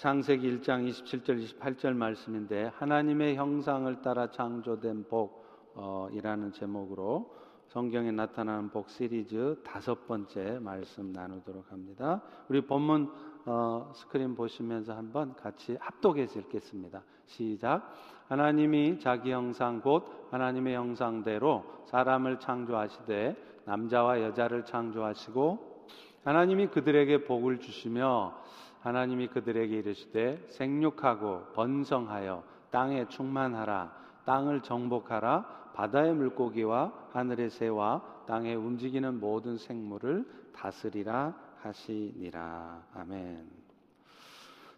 창세기 0.00 0.60
1장 0.60 0.88
27절 0.88 1.58
28절 1.58 1.92
말씀인데 1.92 2.70
하나님의 2.76 3.36
형상을 3.36 4.00
따라 4.00 4.30
창조된 4.30 5.04
복이라는 5.10 6.52
제목으로 6.52 7.30
성경에 7.66 8.10
나타나는 8.10 8.70
복 8.70 8.88
시리즈 8.88 9.60
다섯 9.62 10.06
번째 10.06 10.58
말씀 10.62 11.12
나누도록 11.12 11.70
합니다. 11.70 12.22
우리 12.48 12.62
본문 12.62 13.12
어, 13.44 13.92
스크린 13.94 14.34
보시면서 14.34 14.94
한번 14.94 15.34
같이 15.36 15.76
합독해서 15.78 16.38
읽겠습니다. 16.40 17.02
시작. 17.26 17.92
하나님이 18.28 19.00
자기 19.00 19.32
형상 19.32 19.82
곧 19.82 20.28
하나님의 20.30 20.76
형상대로 20.76 21.62
사람을 21.88 22.40
창조하시되 22.40 23.36
남자와 23.66 24.22
여자를 24.22 24.64
창조하시고 24.64 25.84
하나님이 26.24 26.68
그들에게 26.68 27.24
복을 27.24 27.60
주시며 27.60 28.40
하나님이 28.80 29.28
그들에게 29.28 29.78
이르시되 29.78 30.44
생육하고 30.48 31.52
번성하여 31.54 32.42
땅에 32.70 33.06
충만하라 33.08 33.92
땅을 34.24 34.62
정복하라 34.62 35.72
바다의 35.74 36.14
물고기와 36.14 36.92
하늘의 37.12 37.50
새와 37.50 38.02
땅에 38.26 38.54
움직이는 38.54 39.18
모든 39.20 39.56
생물을 39.56 40.24
다스리라 40.54 41.34
하시니라. 41.62 42.82
아멘. 42.94 43.46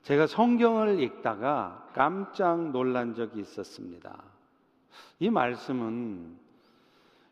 제가 0.02 0.26
성경을 0.26 1.00
읽다가 1.00 1.88
깜짝 1.94 2.70
놀란 2.70 3.14
적이 3.14 3.40
있었습니다. 3.40 4.22
이 5.20 5.30
말씀은 5.30 6.36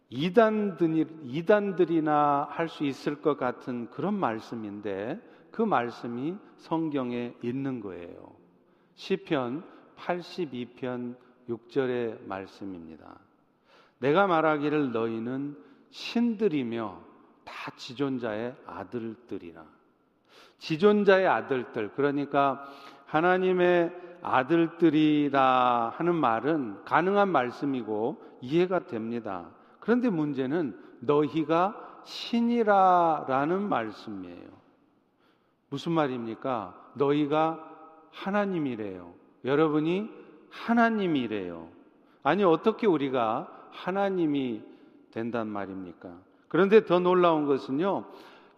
이단들이, 0.09 1.07
이단들이나 1.25 2.49
할 2.51 2.69
수 2.69 2.85
있을 2.85 3.21
것 3.23 3.37
같은 3.37 3.91
그런 3.91 4.15
말씀인데 4.15 5.21
그 5.61 5.65
말씀이 5.67 6.39
성경에 6.57 7.35
있는 7.43 7.81
거예요. 7.81 8.35
시편 8.95 9.63
82편 9.95 11.17
6절의 11.51 12.27
말씀입니다. 12.27 13.21
내가 13.99 14.27
말하기를 14.27 14.93
너희는 14.93 15.63
신들이며 15.91 16.99
다 17.45 17.73
지존자의 17.77 18.55
아들들이라. 18.65 19.63
지존자의 20.57 21.29
아들들, 21.29 21.93
그러니까 21.93 22.67
하나님의 23.05 23.93
아들들이라 24.23 25.93
하는 25.95 26.15
말은 26.15 26.85
가능한 26.87 27.29
말씀이고 27.29 28.39
이해가 28.41 28.87
됩니다. 28.87 29.51
그런데 29.79 30.09
문제는 30.09 30.75
너희가 31.01 32.03
신이라라는 32.07 33.69
말씀이에요. 33.69 34.60
무슨 35.71 35.93
말입니까? 35.93 36.75
너희가 36.95 37.67
하나님이래요. 38.11 39.13
여러분이 39.45 40.11
하나님이래요. 40.51 41.69
아니, 42.23 42.45
어떻게 42.45 42.87
우리가 42.87 43.69
하나님이 43.71 44.63
된단 45.13 45.49
말입니까? 45.49 46.13
그런데 46.49 46.85
더 46.85 46.99
놀라운 46.99 47.47
것은요, 47.47 48.05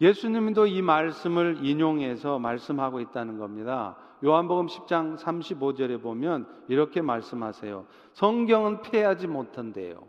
예수님도 0.00 0.66
이 0.66 0.82
말씀을 0.82 1.58
인용해서 1.62 2.38
말씀하고 2.38 3.00
있다는 3.00 3.38
겁니다. 3.38 3.96
요한복음 4.24 4.66
10장 4.66 5.18
35절에 5.18 6.00
보면 6.02 6.46
이렇게 6.68 7.02
말씀하세요. 7.02 7.86
성경은 8.14 8.82
피하지 8.82 9.26
못한대요. 9.26 10.02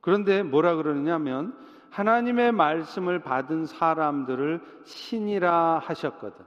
그런데 0.00 0.42
뭐라 0.42 0.76
그러느냐면 0.76 1.56
하나님의 1.96 2.52
말씀을 2.52 3.20
받은 3.20 3.64
사람들을 3.64 4.60
신이라 4.84 5.78
하셨거든. 5.78 6.44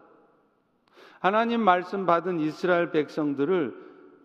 하나님 1.19 1.61
말씀 1.61 2.05
받은 2.05 2.39
이스라엘 2.39 2.91
백성들을 2.91 3.75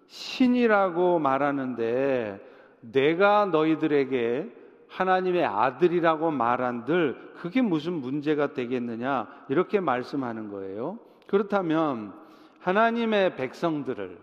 신이라고 0.06 1.18
말하는데 1.18 2.46
내가 2.92 3.46
너희들에게 3.46 4.54
하나님의 4.88 5.46
아들이라고 5.46 6.30
말한들 6.30 7.32
그게 7.36 7.62
무슨 7.62 7.94
문제가 7.94 8.52
되겠느냐 8.52 9.26
이렇게 9.48 9.80
말씀하는 9.80 10.50
거예요. 10.50 10.98
그렇다면 11.26 12.12
하나님의 12.60 13.36
백성들을 13.36 14.18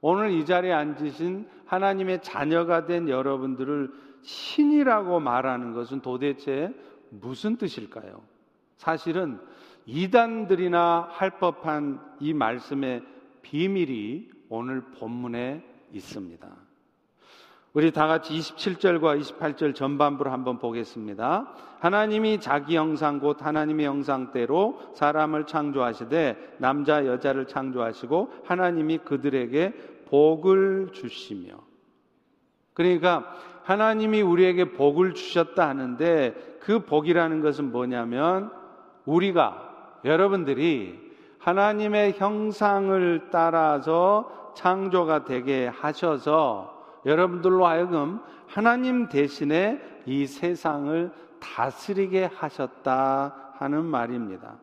오늘 0.00 0.32
이 0.32 0.44
자리에 0.44 0.72
앉으신 0.72 1.48
하나님의 1.66 2.22
자녀가 2.22 2.86
된 2.86 3.08
여러분들을 3.08 4.07
신이라고 4.28 5.20
말하는 5.20 5.72
것은 5.72 6.00
도대체 6.00 6.74
무슨 7.08 7.56
뜻일까요? 7.56 8.20
사실은 8.76 9.40
이단들이나 9.86 11.08
할 11.10 11.38
법한 11.38 12.16
이 12.20 12.34
말씀의 12.34 13.02
비밀이 13.40 14.28
오늘 14.50 14.82
본문에 14.82 15.64
있습니다. 15.92 16.46
우리 17.72 17.90
다 17.90 18.06
같이 18.06 18.34
27절과 18.34 19.18
28절 19.18 19.74
전반부를 19.74 20.30
한번 20.30 20.58
보겠습니다. 20.58 21.54
하나님이 21.80 22.38
자기 22.40 22.76
형상 22.76 23.20
곧 23.20 23.38
하나님의 23.40 23.86
형상대로 23.86 24.78
사람을 24.94 25.46
창조하시되 25.46 26.56
남자 26.58 27.06
여자를 27.06 27.46
창조하시고 27.46 28.42
하나님이 28.44 28.98
그들에게 28.98 29.72
복을 30.10 30.90
주시며 30.92 31.68
그러니까 32.78 33.34
하나님이 33.68 34.22
우리에게 34.22 34.72
복을 34.72 35.12
주셨다 35.12 35.68
하는데 35.68 36.58
그 36.58 36.86
복이라는 36.86 37.42
것은 37.42 37.70
뭐냐면 37.70 38.50
우리가 39.04 40.00
여러분들이 40.06 40.98
하나님의 41.38 42.14
형상을 42.16 43.28
따라서 43.30 44.54
창조가 44.56 45.26
되게 45.26 45.66
하셔서 45.66 46.82
여러분들로 47.04 47.66
하여금 47.66 48.20
하나님 48.46 49.10
대신에 49.10 49.78
이 50.06 50.24
세상을 50.24 51.12
다스리게 51.38 52.30
하셨다 52.34 53.52
하는 53.58 53.84
말입니다. 53.84 54.54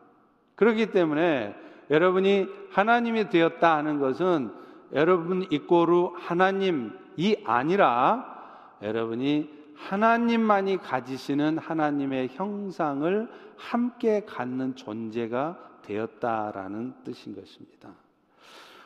그렇기 0.56 0.90
때문에 0.90 1.54
여러분이 1.90 2.48
하나님이 2.72 3.28
되었다 3.28 3.76
하는 3.76 4.00
것은 4.00 4.50
여러분 4.92 5.46
이꼬르 5.48 6.10
하나님이 6.16 7.36
아니라 7.44 8.35
여러분이 8.82 9.50
하나님만이 9.74 10.78
가지시는 10.78 11.58
하나님의 11.58 12.30
형상을 12.32 13.28
함께 13.56 14.24
갖는 14.24 14.76
존재가 14.76 15.58
되었다라는 15.82 16.94
뜻인 17.04 17.34
것입니다. 17.34 17.90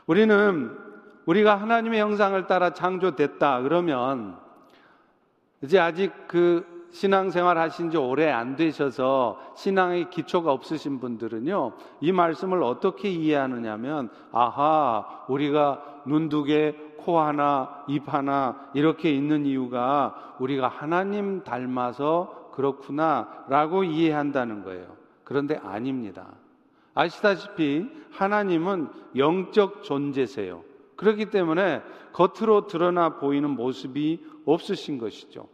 우리는 0.07 0.77
우리가 1.27 1.57
하나님의 1.57 2.01
형상을 2.01 2.47
따라 2.47 2.73
창조됐다 2.73 3.63
그러면 3.63 4.39
이제 5.63 5.79
아직 5.79 6.13
그 6.27 6.89
신앙생활 6.93 7.57
하신 7.59 7.91
지 7.91 7.97
오래 7.97 8.31
안 8.31 8.57
되셔서 8.57 9.39
신앙의 9.57 10.11
기초가 10.11 10.51
없으신 10.53 10.99
분들은요, 11.01 11.73
이 12.01 12.13
말씀을 12.13 12.63
어떻게 12.63 13.09
이해하느냐면, 13.11 14.11
아하, 14.33 15.25
우리가 15.29 16.03
눈두 16.07 16.45
개, 16.45 16.75
코 17.05 17.19
하나, 17.21 17.85
입 17.89 18.13
하나, 18.13 18.71
이렇게 18.75 19.11
있는 19.11 19.47
이유가 19.47 20.35
우리가 20.39 20.69
하나님 20.69 21.43
닮아서 21.43 22.51
그렇구나, 22.53 23.45
라고 23.49 23.85
이해한다는 23.85 24.65
거예요. 24.65 24.97
그런데 25.25 25.57
아닙니다. 25.63 26.27
아시다시피 26.95 27.89
하나님은 28.13 28.89
영적 29.17 29.83
존재세요. 29.85 30.63
그렇기 30.97 31.27
때문에 31.31 31.83
겉으로 32.13 32.67
드러나 32.67 33.17
보이는 33.17 33.49
모습이 33.49 34.25
없으신 34.45 34.99
것이죠. 34.99 35.49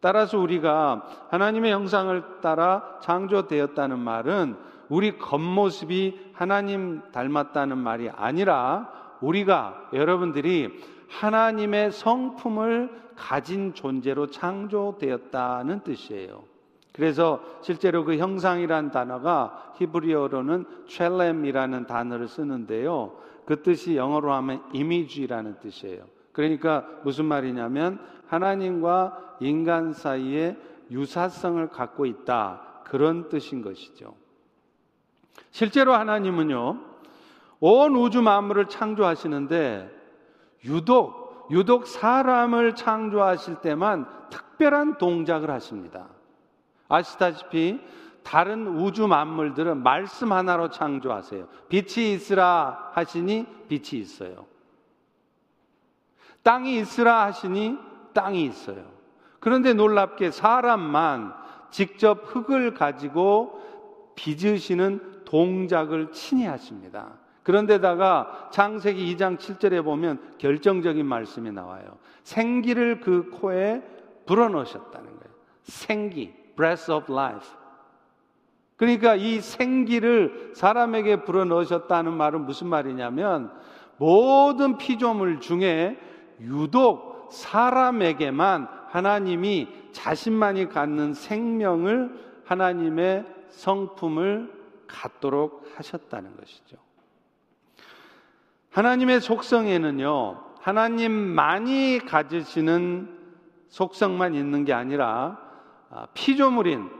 따라서 0.00 0.38
우리가 0.38 1.26
하나님의 1.30 1.72
형상을 1.72 2.40
따라 2.40 2.98
창조되었다는 3.00 3.98
말은 3.98 4.56
우리 4.88 5.18
겉모습이 5.18 6.30
하나님 6.34 7.02
닮았다는 7.10 7.78
말이 7.78 8.08
아니라 8.10 8.92
우리가 9.20 9.90
여러분들이 9.92 10.82
하나님의 11.08 11.92
성품을 11.92 13.06
가진 13.16 13.74
존재로 13.74 14.28
창조되었다는 14.28 15.80
뜻이에요. 15.80 16.44
그래서 16.92 17.42
실제로 17.60 18.04
그 18.04 18.16
형상이란 18.16 18.90
단어가 18.90 19.74
히브리어로는 19.76 20.64
첼렘이라는 20.88 21.86
단어를 21.86 22.28
쓰는데요. 22.28 23.18
그 23.44 23.62
뜻이 23.62 23.96
영어로 23.96 24.32
하면 24.32 24.62
이미지라는 24.72 25.60
뜻이에요. 25.60 26.04
그러니까 26.32 26.86
무슨 27.04 27.26
말이냐면 27.26 28.00
하나님과 28.26 29.36
인간 29.40 29.92
사이에 29.92 30.56
유사성을 30.90 31.68
갖고 31.68 32.06
있다. 32.06 32.62
그런 32.84 33.28
뜻인 33.28 33.62
것이죠. 33.62 34.14
실제로 35.50 35.92
하나님은요, 35.94 36.80
온 37.60 37.96
우주 37.96 38.22
만물을 38.22 38.68
창조하시는데 38.68 39.90
유독, 40.64 41.48
유독 41.50 41.86
사람을 41.86 42.74
창조하실 42.74 43.56
때만 43.56 44.06
특별한 44.30 44.98
동작을 44.98 45.50
하십니다. 45.50 46.06
아시다시피 46.88 47.80
다른 48.22 48.66
우주 48.66 49.06
만물들은 49.06 49.82
말씀 49.82 50.32
하나로 50.32 50.70
창조하세요. 50.70 51.46
빛이 51.68 52.12
있으라 52.12 52.90
하시니 52.92 53.46
빛이 53.68 54.00
있어요. 54.00 54.46
땅이 56.42 56.78
있으라 56.78 57.24
하시니 57.26 57.78
땅이 58.12 58.44
있어요. 58.44 58.84
그런데 59.38 59.72
놀랍게 59.74 60.32
사람만 60.32 61.34
직접 61.70 62.22
흙을 62.24 62.74
가지고 62.74 63.60
빚으시는 64.16 65.22
동작을 65.24 66.12
친히 66.12 66.46
하십니다. 66.46 67.12
그런데다가 67.46 68.48
창세기 68.50 69.14
2장 69.14 69.38
7절에 69.38 69.84
보면 69.84 70.18
결정적인 70.38 71.06
말씀이 71.06 71.52
나와요. 71.52 71.96
생기를 72.24 72.98
그 72.98 73.30
코에 73.30 73.84
불어넣으셨다는 74.26 75.06
거예요. 75.06 75.34
생기, 75.62 76.34
breath 76.56 76.90
of 76.90 77.12
life. 77.12 77.48
그러니까 78.76 79.14
이 79.14 79.40
생기를 79.40 80.50
사람에게 80.56 81.22
불어넣으셨다는 81.22 82.12
말은 82.14 82.46
무슨 82.46 82.66
말이냐면 82.66 83.52
모든 83.96 84.76
피조물 84.76 85.38
중에 85.38 86.00
유독 86.40 87.28
사람에게만 87.30 88.66
하나님이 88.88 89.68
자신만이 89.92 90.68
갖는 90.68 91.14
생명을 91.14 92.42
하나님의 92.44 93.24
성품을 93.50 94.52
갖도록 94.88 95.64
하셨다는 95.76 96.36
것이죠. 96.38 96.85
하나님의 98.76 99.22
속성에는요, 99.22 100.36
하나님만이 100.60 102.00
가지시는 102.00 103.08
속성만 103.70 104.34
있는 104.34 104.66
게 104.66 104.74
아니라 104.74 105.38
아, 105.88 106.08
피조물인 106.12 106.90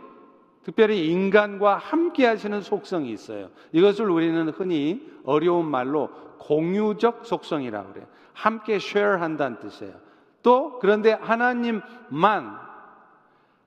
특별히 0.62 1.08
인간과 1.10 1.76
함께 1.76 2.24
하시는 2.24 2.62
속성이 2.62 3.10
있어요. 3.10 3.50
이것을 3.72 4.08
우리는 4.08 4.48
흔히 4.48 5.06
어려운 5.26 5.66
말로 5.66 6.08
공유적 6.38 7.26
속성이라고 7.26 7.92
그래요. 7.92 8.06
함께 8.32 8.76
share 8.76 9.20
한다는 9.20 9.60
뜻이에요. 9.60 9.92
또 10.42 10.78
그런데 10.78 11.12
하나님만 11.12 12.58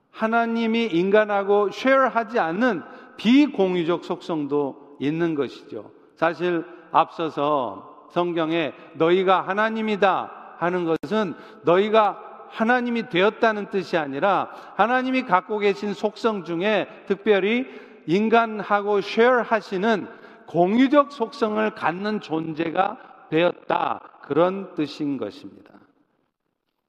하나님이 0.09 0.87
인간하고 0.87 1.69
share 1.71 2.09
하지 2.09 2.39
않는 2.39 2.81
비공유적 3.17 4.03
속성도 4.03 4.97
있는 4.99 5.35
것이죠. 5.35 5.91
사실 6.15 6.65
앞서서 6.91 7.88
성경에 8.09 8.73
너희가 8.95 9.41
하나님이다 9.41 10.55
하는 10.57 10.85
것은 10.85 11.33
너희가 11.63 12.47
하나님이 12.49 13.09
되었다는 13.09 13.69
뜻이 13.69 13.97
아니라 13.97 14.49
하나님이 14.75 15.23
갖고 15.23 15.59
계신 15.59 15.93
속성 15.93 16.43
중에 16.43 16.87
특별히 17.05 17.67
인간하고 18.07 19.01
쉐어 19.01 19.41
하시는 19.41 20.07
공유적 20.47 21.11
속성을 21.11 21.69
갖는 21.75 22.21
존재가 22.21 22.97
되었다. 23.29 24.01
그런 24.23 24.73
뜻인 24.73 25.17
것입니다. 25.17 25.73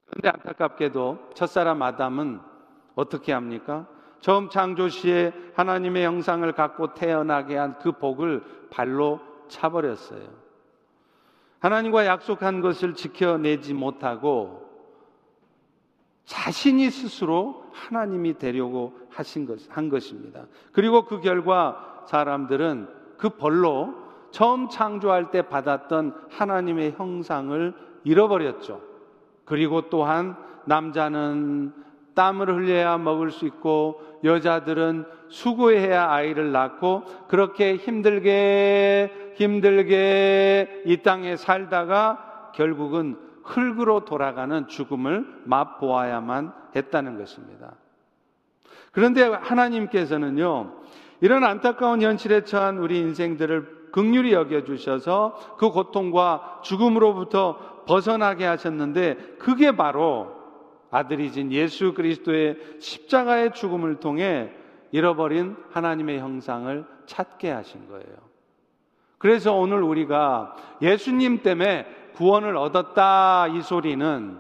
그런데 0.07 0.31
안타깝게도 0.31 1.31
첫사람 1.35 1.83
아담은 1.83 2.41
어떻게 2.95 3.33
합니까? 3.33 3.87
처음 4.21 4.49
창조 4.49 4.89
시에 4.89 5.33
하나님의 5.55 6.05
형상을 6.05 6.51
갖고 6.53 6.95
태어나게 6.95 7.57
한 7.57 7.79
그 7.79 7.93
복을 7.93 8.43
발로 8.71 9.21
차버렸어요. 9.49 10.50
하나님과 11.61 12.07
약속한 12.07 12.61
것을 12.61 12.95
지켜내지 12.95 13.75
못하고 13.75 14.69
자신이 16.25 16.91
스스로 16.91 17.65
하나님이 17.73 18.39
되려고 18.39 18.99
하신 19.11 19.47
것, 19.47 19.59
한 19.69 19.89
것입니다. 19.89 20.47
그리고 20.73 21.05
그 21.05 21.21
결과 21.21 22.05
사람들은 22.07 22.89
그 23.17 23.31
벌로 23.31 23.95
처음 24.31 24.69
창조할 24.69 25.31
때 25.31 25.43
받았던 25.43 26.15
하나님의 26.31 26.93
형상을 26.93 27.75
잃어버렸죠. 28.05 28.81
그리고 29.45 29.91
또한 29.91 30.37
남자는 30.67 31.75
땀을 32.15 32.55
흘려야 32.55 32.99
먹을 32.99 33.31
수 33.31 33.47
있고 33.47 34.01
여자들은 34.25 35.05
수고해야 35.29 36.11
아이를 36.11 36.53
낳고 36.53 37.05
그렇게 37.29 37.77
힘들게 37.77 39.33
힘들게 39.37 40.83
이 40.87 40.97
땅에 40.99 41.37
살다가 41.37 42.51
결국은 42.55 43.17
흙으로 43.43 44.05
돌아가는 44.05 44.67
죽음을 44.69 45.27
맛보아야만 45.45 46.53
했다는 46.77 47.19
것입니다. 47.19 47.75
그런데 48.93 49.23
하나님께서는요, 49.23 50.73
이런 51.21 51.45
안타까운 51.45 52.03
현실에 52.03 52.45
처한 52.45 52.79
우리 52.79 52.99
인생들을 52.99 53.91
극률히 53.93 54.33
여겨주셔서 54.33 55.57
그 55.59 55.71
고통과 55.71 56.61
죽음으로부터 56.63 57.85
벗어나게 57.87 58.45
하셨는데 58.45 59.37
그게 59.39 59.73
바로 59.77 60.40
아들이신 60.91 61.53
예수 61.53 61.95
그리스도의 61.95 62.57
십자가의 62.81 63.55
죽음을 63.55 64.01
통해 64.01 64.51
잃어버린 64.93 65.57
하나님의 65.71 66.19
형상을 66.19 66.85
찾게 67.07 67.51
하신 67.51 67.89
거예요. 67.89 68.31
그래서 69.19 69.55
오늘 69.55 69.83
우리가 69.83 70.57
예수님 70.83 71.43
때문에 71.43 71.87
구원을 72.15 72.57
얻었다 72.57 73.49
이 73.49 73.63
소리는 73.63 74.39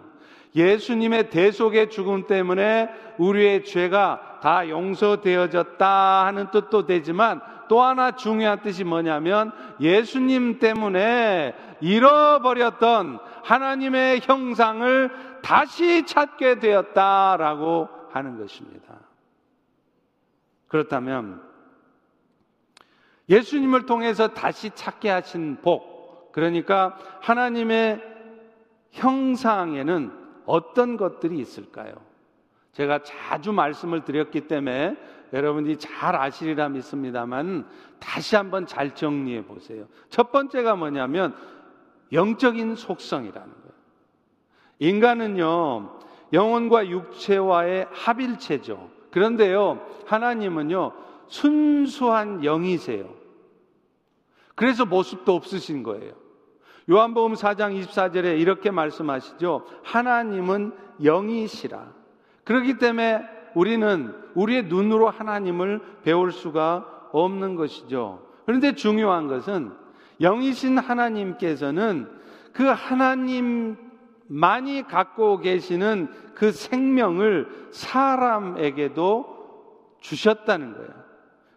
예수님의 0.54 1.30
대속의 1.30 1.90
죽음 1.90 2.26
때문에 2.26 2.88
우리의 3.18 3.64
죄가 3.64 4.40
다 4.42 4.68
용서되어졌다 4.68 6.26
하는 6.26 6.50
뜻도 6.50 6.86
되지만 6.86 7.40
또 7.68 7.82
하나 7.82 8.12
중요한 8.12 8.62
뜻이 8.62 8.82
뭐냐면 8.82 9.52
예수님 9.80 10.58
때문에 10.58 11.54
잃어버렸던 11.80 13.20
하나님의 13.44 14.20
형상을 14.24 15.10
다시 15.42 16.06
찾게 16.06 16.60
되었다라고 16.60 17.88
하는 18.10 18.38
것입니다. 18.38 18.98
그렇다면 20.68 21.42
예수님을 23.28 23.86
통해서 23.86 24.28
다시 24.28 24.70
찾게 24.70 25.08
하신 25.08 25.58
복, 25.62 26.32
그러니까 26.32 26.96
하나님의 27.20 28.02
형상에는 28.90 30.12
어떤 30.46 30.96
것들이 30.96 31.38
있을까요? 31.38 31.94
제가 32.72 33.02
자주 33.02 33.52
말씀을 33.52 34.04
드렸기 34.04 34.48
때문에 34.48 34.96
여러분들이 35.32 35.76
잘 35.76 36.16
아시리라 36.16 36.68
믿습니다만 36.70 37.68
다시 38.00 38.34
한번 38.34 38.66
잘 38.66 38.94
정리해 38.94 39.44
보세요. 39.44 39.86
첫 40.08 40.32
번째가 40.32 40.74
뭐냐면 40.74 41.36
영적인 42.12 42.74
속성이라는. 42.74 43.59
인간은요, 44.80 45.98
영혼과 46.32 46.88
육체와의 46.88 47.86
합일체죠. 47.92 48.90
그런데요, 49.10 49.80
하나님은요, 50.06 50.92
순수한 51.28 52.42
영이세요. 52.42 53.08
그래서 54.56 54.84
모습도 54.84 55.34
없으신 55.34 55.82
거예요. 55.82 56.12
요한복음 56.90 57.34
4장 57.34 57.80
24절에 57.80 58.40
이렇게 58.40 58.70
말씀하시죠. 58.70 59.64
하나님은 59.84 60.72
영이시라. 61.04 61.92
그렇기 62.44 62.78
때문에 62.78 63.22
우리는 63.54 64.14
우리의 64.34 64.64
눈으로 64.64 65.08
하나님을 65.08 65.80
배울 66.02 66.32
수가 66.32 67.08
없는 67.12 67.54
것이죠. 67.54 68.26
그런데 68.46 68.74
중요한 68.74 69.28
것은 69.28 69.72
영이신 70.20 70.78
하나님께서는 70.78 72.08
그 72.52 72.64
하나님 72.64 73.76
만이 74.32 74.84
갖고 74.84 75.38
계시는 75.38 76.08
그 76.34 76.52
생명을 76.52 77.68
사람에게도 77.72 79.40
주셨다는 79.98 80.74
거예요. 80.76 81.00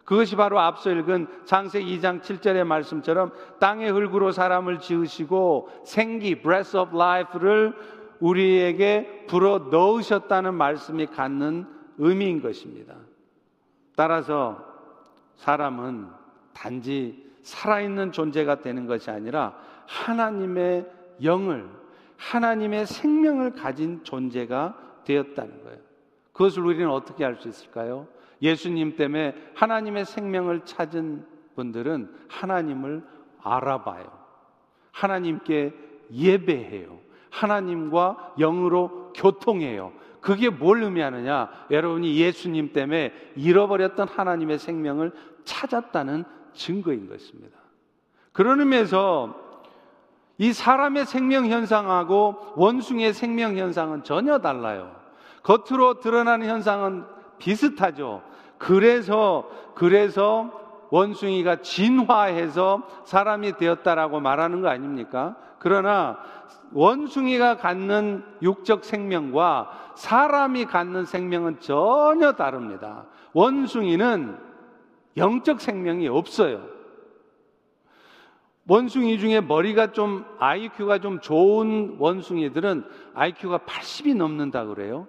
그것이 0.04 0.34
바로 0.34 0.58
앞서 0.58 0.90
읽은 0.90 1.28
창세기 1.44 1.98
2장 1.98 2.20
7절의 2.20 2.64
말씀처럼 2.64 3.30
땅의 3.60 3.92
흙으로 3.92 4.32
사람을 4.32 4.80
지으시고 4.80 5.70
생기, 5.84 6.42
breath 6.42 6.76
of 6.76 6.96
life를 6.96 7.74
우리에게 8.18 9.26
불어 9.28 9.68
넣으셨다는 9.70 10.54
말씀이 10.54 11.06
갖는 11.06 11.66
의미인 11.98 12.42
것입니다. 12.42 12.96
따라서 13.94 14.62
사람은 15.36 16.08
단지 16.52 17.24
살아있는 17.42 18.10
존재가 18.10 18.62
되는 18.62 18.86
것이 18.86 19.10
아니라 19.10 19.54
하나님의 19.86 20.90
영을, 21.22 21.68
하나님의 22.30 22.86
생명을 22.86 23.52
가진 23.52 24.02
존재가 24.02 25.02
되었다는 25.04 25.62
거예요. 25.64 25.78
그것을 26.32 26.64
우리는 26.64 26.90
어떻게 26.90 27.22
할수 27.22 27.48
있을까요? 27.48 28.08
예수님 28.40 28.96
때문에 28.96 29.34
하나님의 29.54 30.04
생명을 30.06 30.64
찾은 30.64 31.26
분들은 31.54 32.10
하나님을 32.28 33.04
알아봐요. 33.42 34.06
하나님께 34.90 35.74
예배해요. 36.10 36.98
하나님과 37.30 38.34
영으로 38.38 39.12
교통해요. 39.14 39.92
그게 40.20 40.48
뭘 40.48 40.82
의미하느냐? 40.82 41.50
여러분이 41.70 42.16
예수님 42.16 42.72
때문에 42.72 43.12
잃어버렸던 43.36 44.08
하나님의 44.08 44.58
생명을 44.58 45.12
찾았다는 45.44 46.24
증거인 46.54 47.08
것입니다. 47.08 47.58
그런 48.32 48.60
의미에서 48.60 49.43
이 50.38 50.52
사람의 50.52 51.06
생명 51.06 51.46
현상하고 51.46 52.36
원숭이의 52.56 53.12
생명 53.12 53.56
현상은 53.56 54.02
전혀 54.02 54.38
달라요. 54.38 54.90
겉으로 55.42 56.00
드러나는 56.00 56.48
현상은 56.48 57.04
비슷하죠. 57.38 58.22
그래서 58.58 59.48
그래서 59.74 60.50
원숭이가 60.90 61.56
진화해서 61.56 62.82
사람이 63.04 63.56
되었다라고 63.56 64.20
말하는 64.20 64.62
거 64.62 64.68
아닙니까? 64.68 65.36
그러나 65.58 66.18
원숭이가 66.72 67.56
갖는 67.56 68.24
육적 68.42 68.84
생명과 68.84 69.92
사람이 69.94 70.66
갖는 70.66 71.04
생명은 71.04 71.60
전혀 71.60 72.32
다릅니다. 72.32 73.04
원숭이는 73.32 74.38
영적 75.16 75.60
생명이 75.60 76.08
없어요. 76.08 76.73
원숭이 78.66 79.18
중에 79.18 79.40
머리가 79.40 79.92
좀 79.92 80.24
IQ가 80.38 80.98
좀 80.98 81.20
좋은 81.20 81.96
원숭이들은 81.98 82.84
IQ가 83.14 83.58
80이 83.58 84.16
넘는다 84.16 84.64
그래요. 84.64 85.06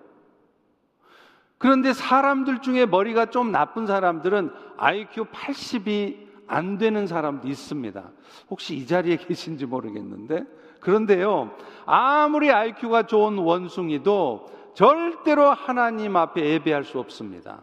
그런데 1.57 1.93
사람들 1.93 2.61
중에 2.61 2.85
머리가 2.85 3.27
좀 3.27 3.51
나쁜 3.51 3.87
사람들은 3.87 4.51
IQ 4.77 5.25
80이 5.25 6.25
안 6.47 6.77
되는 6.77 7.07
사람도 7.07 7.47
있습니다. 7.47 8.11
혹시 8.49 8.75
이 8.75 8.85
자리에 8.85 9.15
계신지 9.17 9.65
모르겠는데. 9.65 10.43
그런데요, 10.79 11.55
아무리 11.85 12.51
IQ가 12.51 13.07
좋은 13.07 13.37
원숭이도 13.37 14.45
절대로 14.75 15.49
하나님 15.49 16.15
앞에 16.15 16.45
예배할 16.45 16.83
수 16.83 16.99
없습니다. 16.99 17.61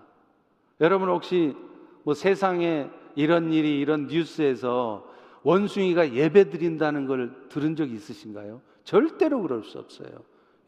여러분 0.80 1.08
혹시 1.08 1.54
뭐 2.02 2.14
세상에 2.14 2.90
이런 3.14 3.52
일이 3.52 3.78
이런 3.78 4.06
뉴스에서 4.06 5.11
원숭이가 5.42 6.12
예배 6.12 6.50
드린다는 6.50 7.06
걸 7.06 7.48
들은 7.48 7.76
적 7.76 7.90
있으신가요? 7.90 8.60
절대로 8.84 9.42
그럴 9.42 9.64
수 9.64 9.78
없어요. 9.78 10.10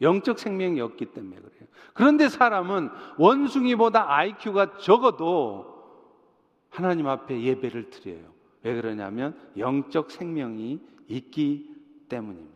영적 0.01 0.39
생명이 0.39 0.81
없기 0.81 1.07
때문에 1.07 1.35
그래요. 1.37 1.67
그런데 1.93 2.27
사람은 2.27 2.89
원숭이보다 3.17 4.13
IQ가 4.13 4.77
적어도 4.77 5.73
하나님 6.69 7.07
앞에 7.07 7.41
예배를 7.41 7.89
드려요. 7.89 8.33
왜 8.63 8.75
그러냐면 8.75 9.37
영적 9.57 10.11
생명이 10.11 10.79
있기 11.07 11.69
때문입니다. 12.09 12.55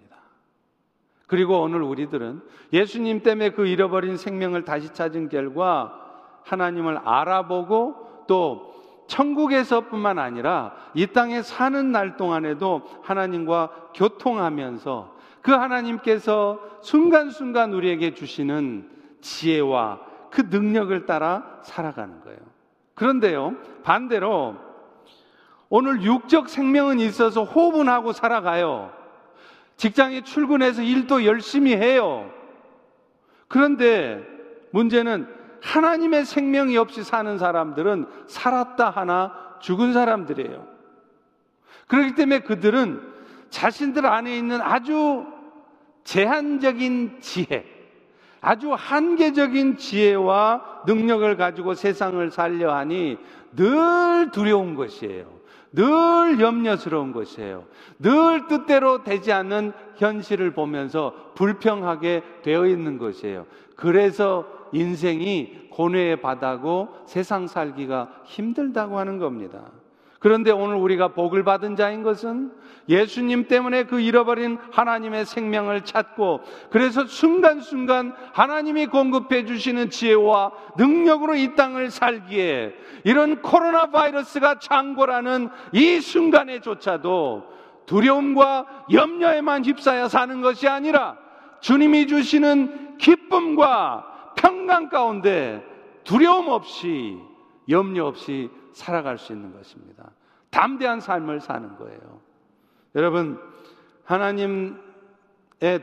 그리고 1.27 1.61
오늘 1.61 1.83
우리들은 1.83 2.41
예수님 2.73 3.21
때문에 3.21 3.51
그 3.51 3.67
잃어버린 3.67 4.17
생명을 4.17 4.65
다시 4.65 4.91
찾은 4.93 5.29
결과 5.29 5.95
하나님을 6.43 6.97
알아보고 6.97 8.25
또 8.27 8.73
천국에서뿐만 9.09 10.19
아니라 10.19 10.73
이 10.93 11.07
땅에 11.07 11.41
사는 11.41 11.91
날 11.91 12.15
동안에도 12.15 12.83
하나님과 13.01 13.89
교통하면서 13.95 15.17
그 15.41 15.51
하나님께서 15.51 16.59
순간순간 16.81 17.73
우리에게 17.73 18.13
주시는 18.13 18.87
지혜와 19.21 19.99
그 20.29 20.41
능력을 20.49 21.05
따라 21.05 21.59
살아가는 21.63 22.21
거예요. 22.21 22.39
그런데요, 22.93 23.55
반대로 23.83 24.55
오늘 25.69 26.03
육적 26.03 26.47
생명은 26.47 26.99
있어서 26.99 27.43
호분하고 27.43 28.13
살아가요. 28.13 28.91
직장에 29.77 30.21
출근해서 30.21 30.83
일도 30.83 31.25
열심히 31.25 31.75
해요. 31.75 32.29
그런데 33.47 34.23
문제는 34.71 35.38
하나님의 35.61 36.25
생명이 36.25 36.77
없이 36.77 37.03
사는 37.03 37.37
사람들은 37.37 38.05
살았다 38.27 38.89
하나 38.89 39.33
죽은 39.59 39.93
사람들이에요. 39.93 40.67
그렇기 41.87 42.15
때문에 42.15 42.39
그들은 42.39 43.01
자신들 43.49 44.05
안에 44.05 44.37
있는 44.37 44.61
아주 44.61 45.25
제한적인 46.03 47.17
지혜, 47.19 47.65
아주 48.41 48.73
한계적인 48.73 49.77
지혜와 49.77 50.83
능력을 50.85 51.35
가지고 51.35 51.73
세상을 51.73 52.31
살려 52.31 52.73
하니 52.73 53.17
늘 53.55 54.31
두려운 54.31 54.75
것이에요. 54.75 55.39
늘 55.71 56.39
염려스러운 56.39 57.11
것이에요. 57.11 57.65
늘 57.99 58.47
뜻대로 58.47 59.03
되지 59.03 59.31
않는 59.31 59.73
현실을 59.97 60.51
보면서 60.51 61.13
불평하게 61.35 62.23
되어 62.41 62.65
있는 62.65 62.97
것이에요. 62.97 63.45
그래서 63.75 64.47
인생이 64.71 65.69
고뇌의 65.71 66.21
바다고 66.21 66.89
세상 67.05 67.47
살기가 67.47 68.09
힘들다고 68.25 68.97
하는 68.97 69.17
겁니다. 69.17 69.71
그런데 70.19 70.51
오늘 70.51 70.75
우리가 70.75 71.09
복을 71.09 71.43
받은 71.43 71.77
자인 71.77 72.03
것은 72.03 72.51
예수님 72.89 73.47
때문에 73.47 73.83
그 73.83 74.01
잃어버린 74.01 74.57
하나님의 74.71 75.25
생명을 75.25 75.85
찾고 75.85 76.41
그래서 76.71 77.05
순간순간 77.05 78.13
하나님이 78.33 78.87
공급해 78.87 79.45
주시는 79.45 79.89
지혜와 79.89 80.51
능력으로 80.77 81.35
이 81.35 81.55
땅을 81.55 81.89
살기에 81.89 82.73
이런 83.05 83.41
코로나 83.41 83.91
바이러스가 83.91 84.59
창궐하는 84.59 85.49
이 85.71 86.01
순간에조차도 86.01 87.43
두려움과 87.85 88.85
염려에만 88.91 89.63
휩싸여 89.63 90.09
사는 90.09 90.41
것이 90.41 90.67
아니라 90.67 91.17
주님이 91.61 92.07
주시는 92.07 92.97
기쁨과 92.97 94.18
평강 94.41 94.89
가운데 94.89 95.63
두려움 96.03 96.47
없이 96.47 97.17
염려 97.67 98.05
없이 98.05 98.49
살아갈 98.73 99.17
수 99.17 99.33
있는 99.33 99.53
것입니다. 99.53 100.11
담대한 100.49 100.99
삶을 100.99 101.41
사는 101.41 101.75
거예요. 101.77 102.21
여러분, 102.95 103.39
하나님의 104.03 104.75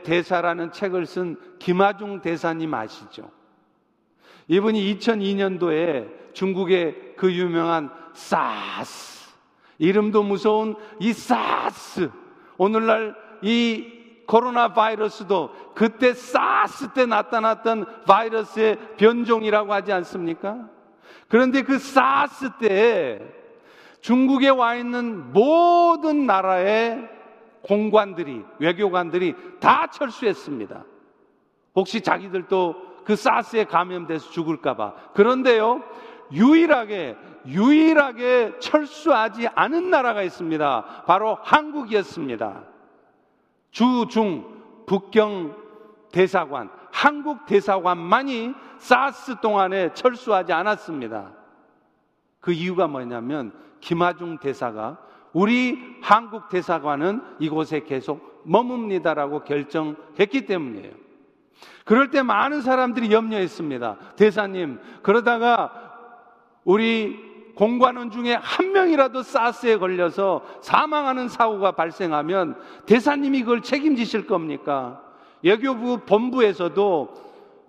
대사라는 0.03 0.71
책을 0.71 1.05
쓴 1.05 1.37
김하중 1.59 2.21
대사님 2.21 2.73
아시죠? 2.73 3.31
이분이 4.47 4.97
2002년도에 4.97 6.33
중국의 6.33 7.15
그 7.15 7.31
유명한 7.33 7.89
사스, 8.13 9.29
이름도 9.77 10.23
무서운 10.23 10.75
이 10.99 11.13
사스, 11.13 12.09
오늘날 12.57 13.15
이 13.41 13.96
코로나 14.27 14.73
바이러스도 14.73 15.51
그때 15.73 16.13
사스 16.13 16.89
때 16.89 17.05
나타났던 17.05 18.03
바이러스의 18.05 18.77
변종이라고 18.97 19.73
하지 19.73 19.91
않습니까? 19.93 20.69
그런데 21.29 21.63
그 21.63 21.79
사스 21.79 22.51
때 22.59 23.21
중국에 24.01 24.49
와 24.49 24.75
있는 24.75 25.33
모든 25.33 26.25
나라의 26.25 27.09
공관들이, 27.63 28.43
외교관들이 28.59 29.35
다 29.59 29.87
철수했습니다. 29.87 30.85
혹시 31.75 32.01
자기들도 32.01 32.75
그 33.03 33.15
사스에 33.15 33.63
감염돼서 33.63 34.29
죽을까봐. 34.31 34.93
그런데요, 35.13 35.81
유일하게, 36.31 37.15
유일하게 37.45 38.55
철수하지 38.59 39.47
않은 39.55 39.89
나라가 39.89 40.21
있습니다. 40.21 41.03
바로 41.05 41.37
한국이었습니다. 41.41 42.76
주, 43.71 44.07
중, 44.09 44.45
북경 44.85 45.55
대사관, 46.11 46.69
한국 46.91 47.45
대사관만이 47.45 48.53
사스 48.77 49.39
동안에 49.41 49.93
철수하지 49.93 50.53
않았습니다. 50.53 51.33
그 52.39 52.51
이유가 52.51 52.87
뭐냐면 52.87 53.51
김하중 53.81 54.37
대사가 54.39 54.97
우리 55.33 55.97
한국 56.01 56.49
대사관은 56.49 57.21
이곳에 57.39 57.81
계속 57.81 58.43
머뭅니다라고 58.45 59.43
결정했기 59.43 60.45
때문이에요. 60.45 60.93
그럴 61.85 62.09
때 62.09 62.21
많은 62.21 62.61
사람들이 62.61 63.11
염려했습니다. 63.11 63.97
대사님, 64.15 64.79
그러다가 65.01 65.71
우리 66.63 67.26
공관원 67.57 68.11
중에 68.11 68.35
한 68.35 68.71
명이라도 68.71 69.23
사스에 69.23 69.77
걸려서 69.77 70.43
사망하는 70.61 71.27
사고가 71.27 71.71
발생하면 71.71 72.55
대사님이 72.85 73.41
그걸 73.41 73.63
책임지실 73.63 74.27
겁니까? 74.27 75.01
외교부 75.41 75.97
본부에서도 76.05 77.13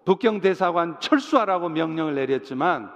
북경 0.05 0.41
대사관 0.41 1.01
철수하라고 1.01 1.71
명령을 1.71 2.15
내렸지만 2.17 2.91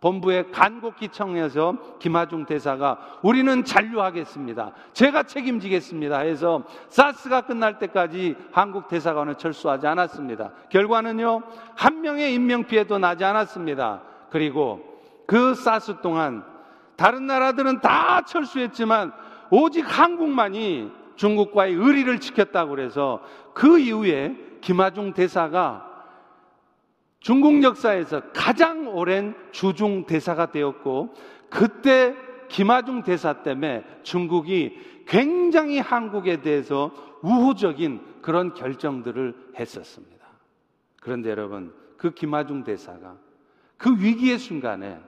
본부에 0.00 0.44
간곡히 0.52 1.08
청해서 1.08 1.76
김하중 1.98 2.46
대사가 2.46 2.98
우리는 3.22 3.64
잔류하겠습니다. 3.64 4.72
제가 4.92 5.24
책임지겠습니다. 5.24 6.18
해서 6.20 6.62
사스가 6.88 7.42
끝날 7.42 7.80
때까지 7.80 8.36
한국 8.52 8.86
대사관을 8.86 9.36
철수하지 9.36 9.88
않았습니다. 9.88 10.52
결과는요, 10.68 11.42
한 11.74 12.00
명의 12.00 12.32
인명피해도 12.34 12.98
나지 12.98 13.24
않았습니다. 13.24 14.02
그리고 14.30 14.91
그 15.32 15.54
사스 15.54 15.98
동안 16.02 16.44
다른 16.94 17.26
나라들은 17.26 17.80
다 17.80 18.20
철수했지만 18.20 19.14
오직 19.50 19.80
한국만이 19.80 20.92
중국과의 21.16 21.72
의리를 21.72 22.18
지켰다고 22.20 22.68
그래서 22.68 23.22
그 23.54 23.78
이후에 23.78 24.36
김하중 24.60 25.14
대사가 25.14 25.88
중국 27.18 27.62
역사에서 27.62 28.20
가장 28.34 28.94
오랜 28.94 29.34
주중 29.52 30.04
대사가 30.04 30.50
되었고 30.50 31.14
그때 31.48 32.14
김하중 32.48 33.02
대사 33.02 33.42
때문에 33.42 33.86
중국이 34.02 34.78
굉장히 35.08 35.78
한국에 35.78 36.42
대해서 36.42 36.92
우호적인 37.22 38.18
그런 38.20 38.52
결정들을 38.52 39.52
했었습니다. 39.58 40.26
그런데 41.00 41.30
여러분, 41.30 41.72
그 41.96 42.12
김하중 42.12 42.64
대사가 42.64 43.16
그 43.78 43.96
위기의 43.98 44.38
순간에 44.38 45.00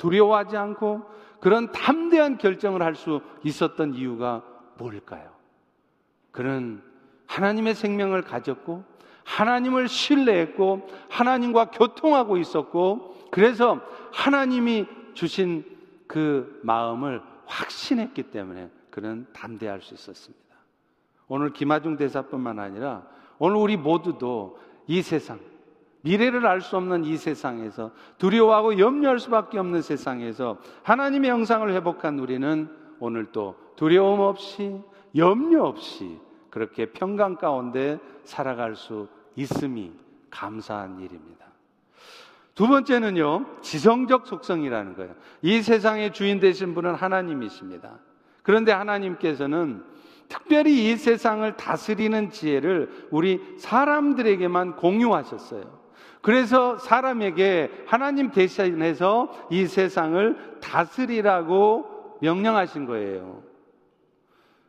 두려워하지 0.00 0.56
않고 0.56 1.02
그런 1.40 1.70
담대한 1.72 2.38
결정을 2.38 2.82
할 2.82 2.94
수 2.94 3.20
있었던 3.44 3.94
이유가 3.94 4.42
뭘까요? 4.78 5.30
그는 6.32 6.82
하나님의 7.26 7.74
생명을 7.74 8.22
가졌고 8.22 8.82
하나님을 9.24 9.88
신뢰했고 9.88 10.88
하나님과 11.10 11.70
교통하고 11.70 12.38
있었고 12.38 13.28
그래서 13.30 13.80
하나님이 14.12 14.86
주신 15.14 15.64
그 16.06 16.60
마음을 16.62 17.22
확신했기 17.46 18.24
때문에 18.24 18.70
그는 18.90 19.26
담대할 19.32 19.82
수 19.82 19.94
있었습니다. 19.94 20.40
오늘 21.28 21.52
김하중 21.52 21.96
대사뿐만 21.96 22.58
아니라 22.58 23.06
오늘 23.38 23.56
우리 23.56 23.76
모두도 23.76 24.58
이 24.86 25.02
세상 25.02 25.38
미래를 26.02 26.46
알 26.46 26.60
수 26.60 26.76
없는 26.76 27.04
이 27.04 27.16
세상에서 27.16 27.90
두려워하고 28.18 28.78
염려할 28.78 29.18
수밖에 29.18 29.58
없는 29.58 29.82
세상에서 29.82 30.58
하나님의 30.82 31.30
영상을 31.30 31.70
회복한 31.72 32.18
우리는 32.18 32.68
오늘 32.98 33.26
또 33.32 33.56
두려움 33.76 34.20
없이 34.20 34.80
염려 35.16 35.64
없이 35.64 36.18
그렇게 36.50 36.86
평강 36.86 37.36
가운데 37.36 37.98
살아갈 38.24 38.76
수 38.76 39.08
있음이 39.36 39.92
감사한 40.30 41.00
일입니다. 41.00 41.46
두 42.54 42.66
번째는요, 42.66 43.46
지성적 43.62 44.26
속성이라는 44.26 44.94
거예요. 44.94 45.14
이 45.40 45.62
세상의 45.62 46.12
주인 46.12 46.40
되신 46.40 46.74
분은 46.74 46.94
하나님이십니다. 46.94 47.98
그런데 48.42 48.72
하나님께서는 48.72 49.82
특별히 50.28 50.90
이 50.90 50.96
세상을 50.96 51.56
다스리는 51.56 52.30
지혜를 52.30 53.08
우리 53.10 53.40
사람들에게만 53.58 54.76
공유하셨어요. 54.76 55.79
그래서 56.20 56.76
사람에게 56.78 57.84
하나님 57.86 58.30
대신해서 58.30 59.30
이 59.50 59.66
세상을 59.66 60.58
다스리라고 60.60 62.18
명령하신 62.20 62.86
거예요. 62.86 63.42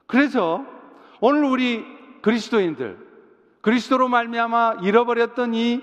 그래서 0.08 0.66
오늘 1.20 1.44
우리 1.44 1.86
그리스도인들 2.22 2.98
그리스도로 3.62 4.08
말미암아 4.08 4.78
잃어버렸던 4.82 5.54
이 5.54 5.82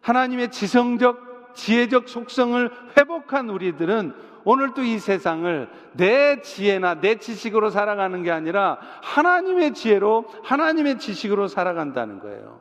하나님의 0.00 0.50
지성적 0.50 1.54
지혜적 1.54 2.08
속성을 2.08 2.70
회복한 2.96 3.48
우리들은 3.48 4.14
오늘도 4.44 4.82
이 4.82 4.98
세상을 4.98 5.68
내 5.92 6.40
지혜나 6.42 7.00
내 7.00 7.16
지식으로 7.16 7.70
살아가는 7.70 8.22
게 8.22 8.30
아니라 8.30 8.78
하나님의 9.02 9.74
지혜로 9.74 10.26
하나님의 10.42 10.98
지식으로 10.98 11.48
살아간다는 11.48 12.20
거예요. 12.20 12.60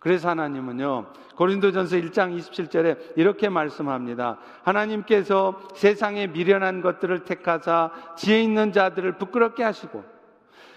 그래서 0.00 0.30
하나님은요, 0.30 1.06
고린도전서 1.36 1.96
1장 1.96 2.36
27절에 2.36 3.16
이렇게 3.16 3.48
말씀합니다. 3.48 4.38
하나님께서 4.62 5.60
세상에 5.74 6.26
미련한 6.26 6.80
것들을 6.80 7.24
택하사 7.24 7.90
지혜 8.16 8.42
있는 8.42 8.72
자들을 8.72 9.18
부끄럽게 9.18 9.62
하시고 9.62 10.02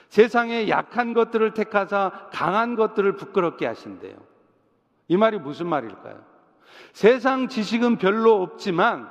세상에 0.09 0.69
약한 0.69 1.13
것들을 1.13 1.53
택하사 1.53 2.11
강한 2.31 2.75
것들을 2.75 3.15
부끄럽게 3.15 3.65
하신대요. 3.65 4.15
이 5.07 5.17
말이 5.17 5.39
무슨 5.39 5.67
말일까요? 5.67 6.21
세상 6.91 7.47
지식은 7.47 7.97
별로 7.97 8.41
없지만 8.41 9.09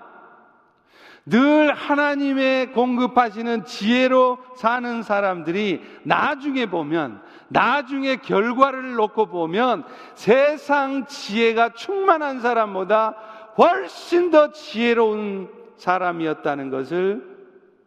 늘 1.25 1.73
하나님의 1.73 2.73
공급하시는 2.73 3.65
지혜로 3.65 4.39
사는 4.57 5.03
사람들이 5.03 5.81
나중에 6.03 6.67
보면, 6.67 7.23
나중에 7.49 8.17
결과를 8.17 8.95
놓고 8.95 9.27
보면 9.27 9.85
세상 10.15 11.07
지혜가 11.07 11.75
충만한 11.75 12.41
사람보다 12.41 13.11
훨씬 13.57 14.31
더 14.31 14.51
지혜로운 14.51 15.49
사람이었다는 15.77 16.71
것을 16.71 17.33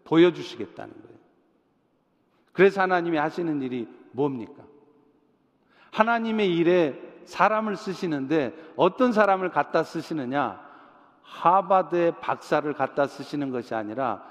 보여주시겠다는 0.05 0.93
거예요. 0.93 1.17
그래서 2.53 2.81
하나님이 2.81 3.17
하시는 3.17 3.61
일이 3.61 3.87
뭡니까? 4.11 4.63
하나님의 5.91 6.55
일에 6.55 7.01
사람을 7.25 7.75
쓰시는데 7.75 8.53
어떤 8.75 9.11
사람을 9.11 9.49
갖다 9.49 9.83
쓰시느냐? 9.83 10.64
하바드의 11.25 12.19
박사를 12.21 12.71
갖다 12.73 13.07
쓰시는 13.07 13.51
것이 13.51 13.73
아니라 13.73 14.23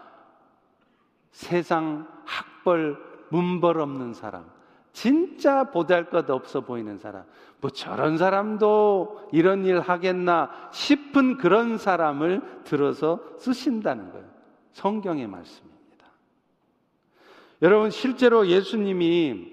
세상 1.31 2.09
학벌, 2.25 2.97
문벌 3.31 3.81
없는 3.81 4.15
사람, 4.15 4.45
진짜 4.93 5.65
보잘 5.65 6.09
것 6.09 6.31
없어 6.31 6.61
보이는 6.61 6.97
사람, 6.99 7.25
뭐 7.61 7.71
저런 7.71 8.17
사람도 8.17 9.29
이런 9.33 9.65
일 9.65 9.81
하겠나 9.81 10.51
싶은 10.73 11.39
그런 11.39 11.77
사람을 11.77 12.63
들어서 12.65 13.21
쓰신다는 13.39 14.13
거예요. 14.13 14.27
성경의 14.73 15.27
말씀입니다. 15.27 15.75
여러분, 17.63 17.91
실제로 17.91 18.47
예수님이 18.47 19.53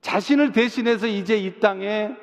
자신을 0.00 0.52
대신해서 0.52 1.08
이제 1.08 1.36
이 1.36 1.58
땅에 1.58 2.16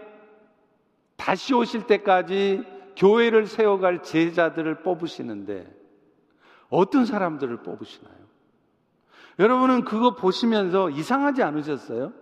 다시 1.17 1.53
오실 1.53 1.87
때까지 1.87 2.72
교회를 2.95 3.47
세워갈 3.47 4.03
제자들을 4.03 4.83
뽑으시는데 4.83 5.67
어떤 6.69 7.05
사람들을 7.05 7.57
뽑으시나요? 7.57 8.23
여러분은 9.39 9.83
그거 9.83 10.15
보시면서 10.15 10.89
이상하지 10.89 11.43
않으셨어요? 11.43 12.13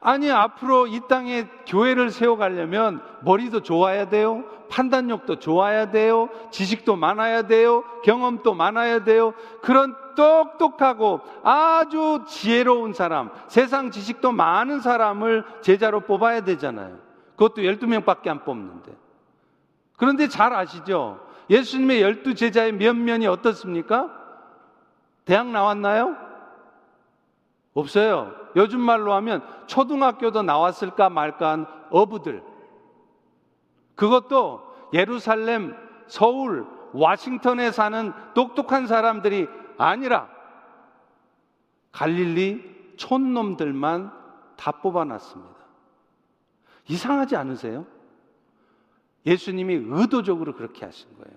아니, 0.00 0.30
앞으로 0.30 0.86
이 0.86 1.00
땅에 1.08 1.48
교회를 1.66 2.10
세워가려면 2.10 3.02
머리도 3.22 3.62
좋아야 3.62 4.08
돼요. 4.08 4.44
판단력도 4.68 5.38
좋아야 5.38 5.90
돼요. 5.90 6.28
지식도 6.50 6.96
많아야 6.96 7.42
돼요. 7.42 7.82
경험도 8.04 8.54
많아야 8.54 9.04
돼요. 9.04 9.32
그런 9.62 9.96
똑똑하고 10.14 11.20
아주 11.42 12.24
지혜로운 12.26 12.92
사람, 12.92 13.30
세상 13.48 13.90
지식도 13.90 14.32
많은 14.32 14.80
사람을 14.80 15.44
제자로 15.60 16.00
뽑아야 16.00 16.42
되잖아요. 16.42 16.98
그것도 17.36 17.62
12명 17.62 18.04
밖에 18.04 18.30
안 18.30 18.44
뽑는데. 18.44 18.92
그런데 19.96 20.28
잘 20.28 20.52
아시죠? 20.52 21.20
예수님의 21.48 22.02
열두 22.02 22.34
제자의 22.34 22.72
면면이 22.72 23.26
어떻습니까? 23.26 24.10
대학 25.24 25.48
나왔나요? 25.48 26.16
없어요. 27.74 28.34
요즘 28.56 28.80
말로 28.80 29.12
하면 29.14 29.42
초등학교도 29.66 30.42
나왔을까 30.42 31.10
말까 31.10 31.50
한 31.50 31.66
어부들. 31.90 32.42
그것도 33.94 34.62
예루살렘, 34.92 35.76
서울, 36.06 36.66
와싱턴에 36.92 37.70
사는 37.70 38.12
똑똑한 38.34 38.86
사람들이 38.86 39.48
아니라 39.76 40.28
갈릴리 41.92 42.94
촌놈들만 42.96 44.12
다 44.56 44.70
뽑아놨습니다. 44.70 45.56
이상하지 46.88 47.36
않으세요? 47.36 47.84
예수님이 49.26 49.80
의도적으로 49.88 50.54
그렇게 50.54 50.84
하신 50.84 51.08
거예요. 51.18 51.36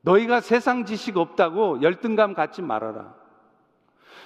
너희가 0.00 0.40
세상 0.40 0.84
지식 0.84 1.16
없다고 1.16 1.82
열등감 1.82 2.34
갖지 2.34 2.62
말아라. 2.62 3.14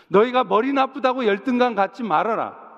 너희가 0.09 0.44
머리 0.44 0.72
나쁘다고 0.72 1.27
열등감 1.27 1.74
갖지 1.74 2.03
말아라. 2.03 2.68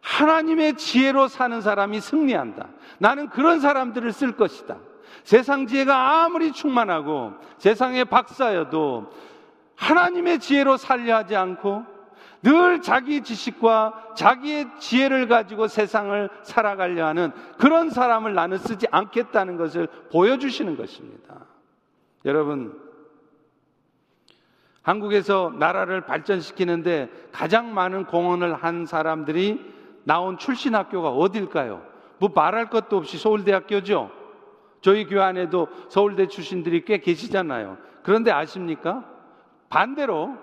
하나님의 0.00 0.76
지혜로 0.76 1.28
사는 1.28 1.60
사람이 1.60 2.00
승리한다. 2.00 2.68
나는 2.98 3.28
그런 3.28 3.60
사람들을 3.60 4.12
쓸 4.12 4.36
것이다. 4.36 4.78
세상 5.24 5.66
지혜가 5.66 6.24
아무리 6.24 6.52
충만하고 6.52 7.34
세상의 7.58 8.06
박사여도 8.06 9.12
하나님의 9.76 10.40
지혜로 10.40 10.76
살려 10.76 11.16
하지 11.16 11.36
않고 11.36 11.84
늘 12.42 12.80
자기 12.80 13.22
지식과 13.22 14.14
자기의 14.16 14.68
지혜를 14.78 15.28
가지고 15.28 15.66
세상을 15.68 16.30
살아가려 16.42 17.06
하는 17.06 17.32
그런 17.58 17.90
사람을 17.90 18.34
나는 18.34 18.56
쓰지 18.58 18.86
않겠다는 18.90 19.56
것을 19.56 19.88
보여주시는 20.10 20.76
것입니다. 20.76 21.46
여러분, 22.24 22.78
한국에서 24.82 25.52
나라를 25.58 26.02
발전시키는데 26.02 27.10
가장 27.32 27.74
많은 27.74 28.06
공헌을 28.06 28.54
한 28.54 28.86
사람들이 28.86 29.60
나온 30.04 30.38
출신 30.38 30.74
학교가 30.74 31.10
어딜까요? 31.10 31.82
뭐 32.18 32.30
말할 32.34 32.70
것도 32.70 32.96
없이 32.96 33.18
서울대학교죠. 33.18 34.10
저희 34.80 35.06
교회 35.06 35.20
안에도 35.20 35.68
서울대 35.88 36.26
출신들이 36.26 36.86
꽤 36.86 36.98
계시잖아요. 36.98 37.76
그런데 38.02 38.30
아십니까? 38.30 39.04
반대로 39.68 40.36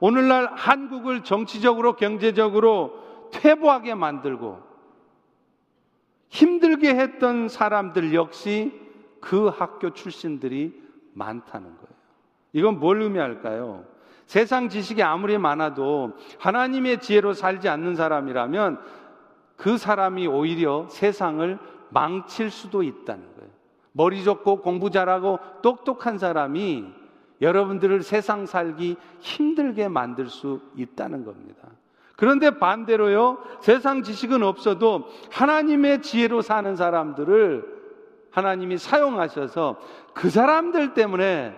오늘날 0.00 0.46
한국을 0.54 1.24
정치적으로 1.24 1.96
경제적으로 1.96 2.92
퇴보하게 3.32 3.94
만들고 3.94 4.60
힘들게 6.28 6.94
했던 6.94 7.48
사람들 7.48 8.14
역시 8.14 8.72
그 9.20 9.48
학교 9.48 9.90
출신들이 9.90 10.80
많다는 11.14 11.66
거예요. 11.66 11.98
이건 12.52 12.78
뭘 12.78 13.02
의미할까요? 13.02 13.84
세상 14.26 14.68
지식이 14.68 15.02
아무리 15.02 15.38
많아도 15.38 16.12
하나님의 16.38 17.00
지혜로 17.00 17.32
살지 17.32 17.68
않는 17.68 17.96
사람이라면 17.96 18.78
그 19.56 19.78
사람이 19.78 20.26
오히려 20.26 20.86
세상을 20.88 21.58
망칠 21.90 22.50
수도 22.50 22.82
있다는 22.82 23.34
거예요. 23.36 23.50
머리 23.92 24.22
좋고 24.22 24.60
공부 24.60 24.90
잘하고 24.90 25.38
똑똑한 25.62 26.18
사람이 26.18 26.92
여러분들을 27.40 28.02
세상 28.02 28.46
살기 28.46 28.96
힘들게 29.20 29.88
만들 29.88 30.28
수 30.28 30.60
있다는 30.76 31.24
겁니다. 31.24 31.68
그런데 32.16 32.58
반대로요, 32.58 33.38
세상 33.60 34.02
지식은 34.02 34.42
없어도 34.42 35.08
하나님의 35.30 36.02
지혜로 36.02 36.42
사는 36.42 36.74
사람들을 36.74 37.78
하나님이 38.32 38.76
사용하셔서 38.78 39.80
그 40.14 40.28
사람들 40.28 40.94
때문에 40.94 41.56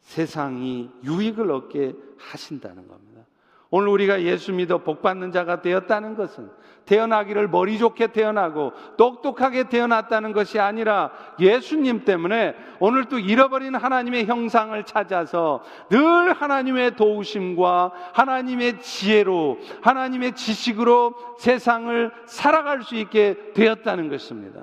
세상이 0.00 0.90
유익을 1.04 1.50
얻게 1.50 1.94
하신다는 2.16 2.88
겁니다. 2.88 3.22
오늘 3.70 3.88
우리가 3.88 4.22
예수 4.22 4.52
믿어 4.52 4.78
복 4.78 5.02
받는 5.02 5.30
자가 5.30 5.60
되었다는 5.60 6.16
것은 6.16 6.50
태어나기를 6.88 7.48
머리 7.48 7.78
좋게 7.78 8.08
태어나고 8.08 8.72
똑똑하게 8.96 9.68
태어났다는 9.68 10.32
것이 10.32 10.58
아니라 10.58 11.10
예수님 11.38 12.06
때문에 12.06 12.56
오늘 12.80 13.04
또 13.04 13.18
잃어버린 13.18 13.74
하나님의 13.74 14.24
형상을 14.24 14.82
찾아서 14.84 15.62
늘 15.90 16.32
하나님의 16.32 16.96
도우심과 16.96 17.92
하나님의 18.14 18.80
지혜로 18.80 19.58
하나님의 19.82 20.32
지식으로 20.32 21.14
세상을 21.38 22.10
살아갈 22.24 22.82
수 22.82 22.96
있게 22.96 23.52
되었다는 23.52 24.08
것입니다. 24.08 24.62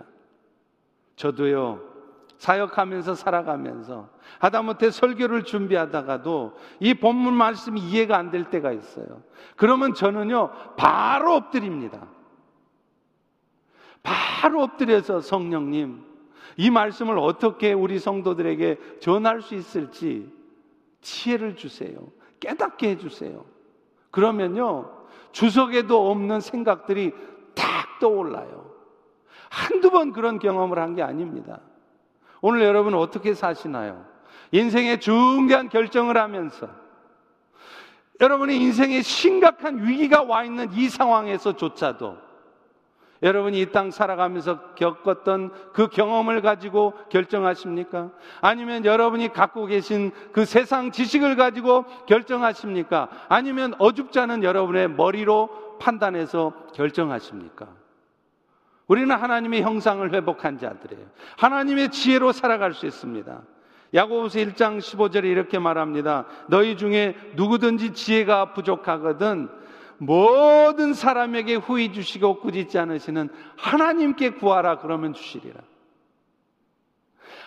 저도요, 1.16 1.80
사역하면서 2.40 3.14
살아가면서 3.14 4.10
하다못해 4.40 4.90
설교를 4.90 5.44
준비하다가도 5.44 6.54
이 6.80 6.96
본문 6.96 7.34
말씀이 7.34 7.80
이해가 7.80 8.18
안 8.18 8.32
될 8.32 8.46
때가 8.46 8.72
있어요. 8.72 9.22
그러면 9.56 9.94
저는요, 9.94 10.50
바로 10.76 11.36
엎드립니다. 11.36 12.15
바로 14.06 14.62
엎드려서 14.62 15.20
성령님, 15.22 16.04
이 16.58 16.70
말씀을 16.70 17.18
어떻게 17.18 17.74
우리 17.74 18.00
성도들에게 18.00 19.00
전할 19.02 19.42
수 19.42 19.56
있을지 19.56 20.32
지혜를 21.02 21.56
주세요. 21.56 21.98
깨닫게 22.40 22.92
해주세요. 22.92 23.44
그러면요, 24.12 24.92
주석에도 25.32 26.10
없는 26.12 26.40
생각들이 26.40 27.12
탁 27.56 28.00
떠올라요. 28.00 28.72
한두 29.50 29.90
번 29.90 30.12
그런 30.14 30.40
경험을 30.40 30.80
한 30.80 30.96
게 30.96 31.02
아닙니다. 31.02 31.60
오늘 32.42 32.62
여러분 32.62 32.94
어떻게 32.94 33.34
사시나요? 33.34 34.06
인생의 34.52 35.00
중대한 35.00 35.68
결정을 35.70 36.18
하면서 36.18 36.70
여러분의 38.22 38.58
인생에 38.62 39.02
심각한 39.02 39.86
위기가 39.86 40.22
와 40.24 40.44
있는 40.44 40.72
이 40.74 40.88
상황에서조차도 40.90 42.25
여러분이 43.26 43.60
이 43.60 43.66
땅 43.72 43.90
살아가면서 43.90 44.60
겪었던 44.76 45.52
그 45.74 45.88
경험을 45.88 46.42
가지고 46.42 46.94
결정하십니까? 47.10 48.12
아니면 48.40 48.86
여러분이 48.86 49.34
갖고 49.34 49.66
계신 49.66 50.12
그 50.32 50.46
세상 50.46 50.92
지식을 50.92 51.36
가지고 51.36 51.86
결정하십니까? 52.06 53.10
아니면 53.28 53.74
어줍잖은 53.80 54.44
여러분의 54.44 54.92
머리로 54.92 55.78
판단해서 55.80 56.54
결정하십니까? 56.76 57.68
우리는 58.88 59.14
하나님의 59.14 59.64
형상을 59.64 60.14
회복한 60.14 60.60
자들이에요. 60.60 61.08
하나님의 61.38 61.90
지혜로 61.90 62.32
살아갈 62.32 62.74
수 62.76 62.86
있습니다. 62.86 63.42
야고보서 63.96 64.38
1장 64.40 64.78
15절에 64.78 65.26
이렇게 65.26 65.58
말합니다. 65.58 66.26
너희 66.48 66.78
중에 66.78 67.16
누구든지 67.36 67.94
지혜가 67.94 68.54
부족하거든 68.54 69.50
모든 69.98 70.94
사람에게 70.94 71.56
후히 71.56 71.94
주시고 71.94 72.40
꾸짖지 72.40 72.78
않으시는 72.78 73.30
하나님께 73.58 74.32
구하라 74.32 74.80
그러면 74.80 75.14
주시리라. 75.14 75.62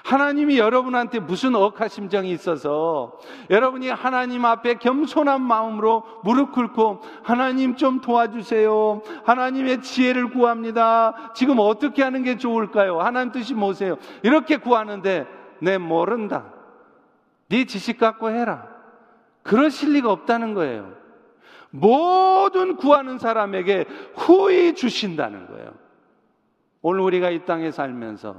하나님이 0.05 0.59
여러분한테 0.59 1.19
무슨 1.21 1.55
억하심정이 1.55 2.31
있어서 2.31 3.19
여러분이 3.51 3.91
하나님 3.91 4.45
앞에 4.45 4.75
겸손한 4.75 5.43
마음으로 5.43 6.03
무릎 6.25 6.53
꿇고 6.53 7.03
하나님 7.23 7.77
좀 7.77 8.01
도와주세요. 8.01 9.03
하나님의 9.25 9.83
지혜를 9.83 10.31
구합니다. 10.31 11.33
지금 11.35 11.57
어떻게 11.59 12.03
하는 12.03 12.23
게 12.23 12.39
좋을까요? 12.39 13.01
하나님 13.01 13.33
뜻이 13.33 13.53
뭐세요? 13.53 13.97
이렇게 14.23 14.57
구하는데 14.57 15.27
내 15.61 15.77
모른다. 15.77 16.55
네 17.49 17.65
지식 17.65 17.99
갖고 17.99 18.31
해라. 18.31 18.67
그러실 19.43 19.93
리가 19.93 20.11
없다는 20.11 20.55
거예요. 20.55 20.93
모든 21.71 22.77
구하는 22.77 23.19
사람에게 23.19 23.85
후히 24.15 24.75
주신다는 24.75 25.47
거예요. 25.49 25.73
오늘 26.83 27.01
우리가 27.01 27.31
이 27.31 27.45
땅에 27.45 27.71
살면서 27.71 28.37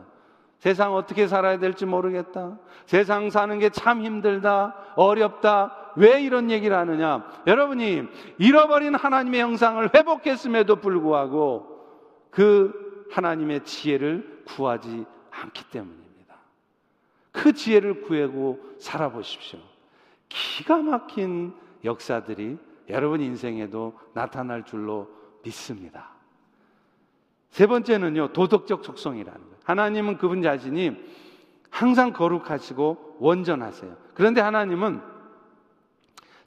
세상 0.57 0.93
어떻게 0.93 1.27
살아야 1.27 1.57
될지 1.57 1.85
모르겠다. 1.85 2.57
세상 2.85 3.29
사는 3.29 3.59
게 3.59 3.69
참 3.69 4.03
힘들다. 4.03 4.75
어렵다. 4.95 5.93
왜 5.95 6.21
이런 6.21 6.51
얘기를 6.51 6.75
하느냐? 6.75 7.25
여러분이 7.47 8.03
잃어버린 8.37 8.95
하나님의 8.95 9.41
형상을 9.41 9.89
회복했음에도 9.93 10.77
불구하고 10.77 11.79
그 12.29 13.07
하나님의 13.11 13.63
지혜를 13.63 14.43
구하지 14.45 15.05
않기 15.31 15.69
때문입니다. 15.71 16.35
그 17.31 17.53
지혜를 17.53 18.01
구하고 18.01 18.59
살아보십시오. 18.79 19.59
기가 20.27 20.77
막힌 20.77 21.53
역사들이 21.83 22.57
여러분 22.89 23.21
인생에도 23.21 23.97
나타날 24.13 24.65
줄로 24.65 25.07
믿습니다. 25.43 26.09
세 27.49 27.67
번째는요, 27.67 28.33
도덕적 28.33 28.83
속성이라는 28.85 29.39
거예요. 29.39 29.55
하나님은 29.63 30.17
그분 30.17 30.41
자신이 30.41 30.95
항상 31.69 32.13
거룩하시고 32.13 33.17
원전하세요. 33.19 33.95
그런데 34.13 34.41
하나님은 34.41 35.01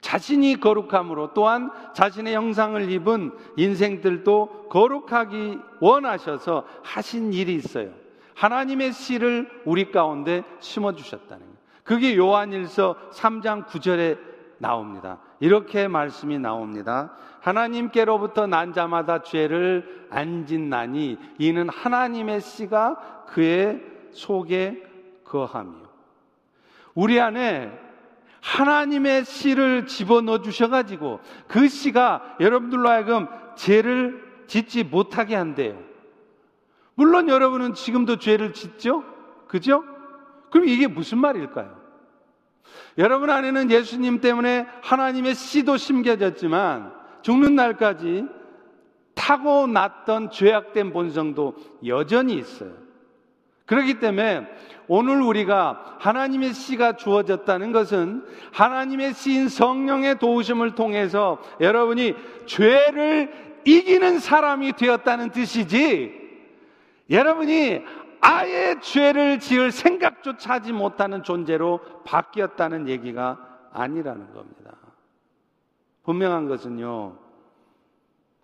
자신이 0.01 0.59
거룩함으로 0.59 1.33
또한 1.33 1.71
자신의 1.95 2.35
형상을 2.35 2.91
입은 2.91 3.33
인생들도 3.57 4.67
거룩하기 4.69 5.59
원하셔서 5.81 6.67
하신 6.83 7.33
일이 7.33 7.55
있어요. 7.55 7.93
하나님의 8.35 8.93
씨를 8.93 9.49
우리 9.65 9.93
가운데 9.93 10.43
심어 10.59 10.93
주셨다는 10.93 11.39
거예요. 11.39 11.53
그게 11.85 12.17
요한일서 12.17 12.97
3장 13.13 13.67
9절에 13.67 14.32
나옵니다. 14.63 15.19
이렇게 15.41 15.89
말씀이 15.89 16.39
나옵니다. 16.39 17.13
하나님께로부터 17.41 18.47
난 18.47 18.73
자마다 18.73 19.23
죄를 19.23 20.07
안 20.09 20.47
짓나니 20.47 21.19
이는 21.39 21.69
하나님의 21.69 22.41
씨가 22.41 23.25
그의 23.27 23.83
속에 24.13 24.81
거하며 25.25 25.73
우리 26.95 27.21
안에 27.21 27.77
하나님의 28.41 29.25
씨를 29.25 29.87
집어넣어 29.87 30.43
주셔가지고 30.43 31.19
그 31.49 31.67
씨가 31.67 32.37
여러분들로 32.39 32.89
하여금 32.89 33.27
죄를 33.57 34.45
짓지 34.47 34.85
못하게 34.85 35.35
한대요. 35.35 35.77
물론 36.95 37.29
여러분은 37.29 37.75
지금도 37.75 38.19
죄를 38.21 38.53
짓죠? 38.53 39.03
그죠? 39.49 39.83
그럼 40.51 40.69
이게 40.69 40.87
무슨 40.87 41.19
말일까요? 41.19 41.82
여러분 42.99 43.31
안에는 43.31 43.71
예수님 43.71 44.21
때문에 44.21 44.67
하나님의 44.83 45.35
씨도 45.35 45.77
심겨졌지만 45.77 46.93
죽는 47.23 47.55
날까지 47.55 48.27
타고 49.15 49.67
났던 49.67 50.31
죄악된 50.31 50.93
본성도 50.93 51.55
여전히 51.87 52.35
있어요. 52.35 52.73
그렇기 53.67 54.01
때문에 54.01 54.47
오늘 54.89 55.23
우리가 55.23 55.97
하나님의 56.01 56.53
씨가 56.53 56.97
주어졌다는 56.97 57.73
것은 57.73 58.25
하나님의 58.53 59.15
씨인 59.15 59.49
성령의 59.49 60.19
도우심을 60.19 60.75
통해서 60.75 61.39
여러분이 61.61 62.15
죄를 62.47 63.33
이기는 63.65 64.19
사람이 64.19 64.73
되었다는 64.73 65.31
뜻이지 65.31 66.21
여러분이 67.11 67.83
아예 68.23 68.79
죄를 68.81 69.41
지을 69.41 69.73
생각조차 69.73 70.55
하지 70.55 70.73
못하는 70.73 71.25
존재로 71.25 71.81
바뀌었다는 72.05 72.89
얘기가 72.89 73.69
아니라는 73.73 74.33
겁니다. 74.33 74.77
분명한 76.05 76.49
것은요, 76.49 77.19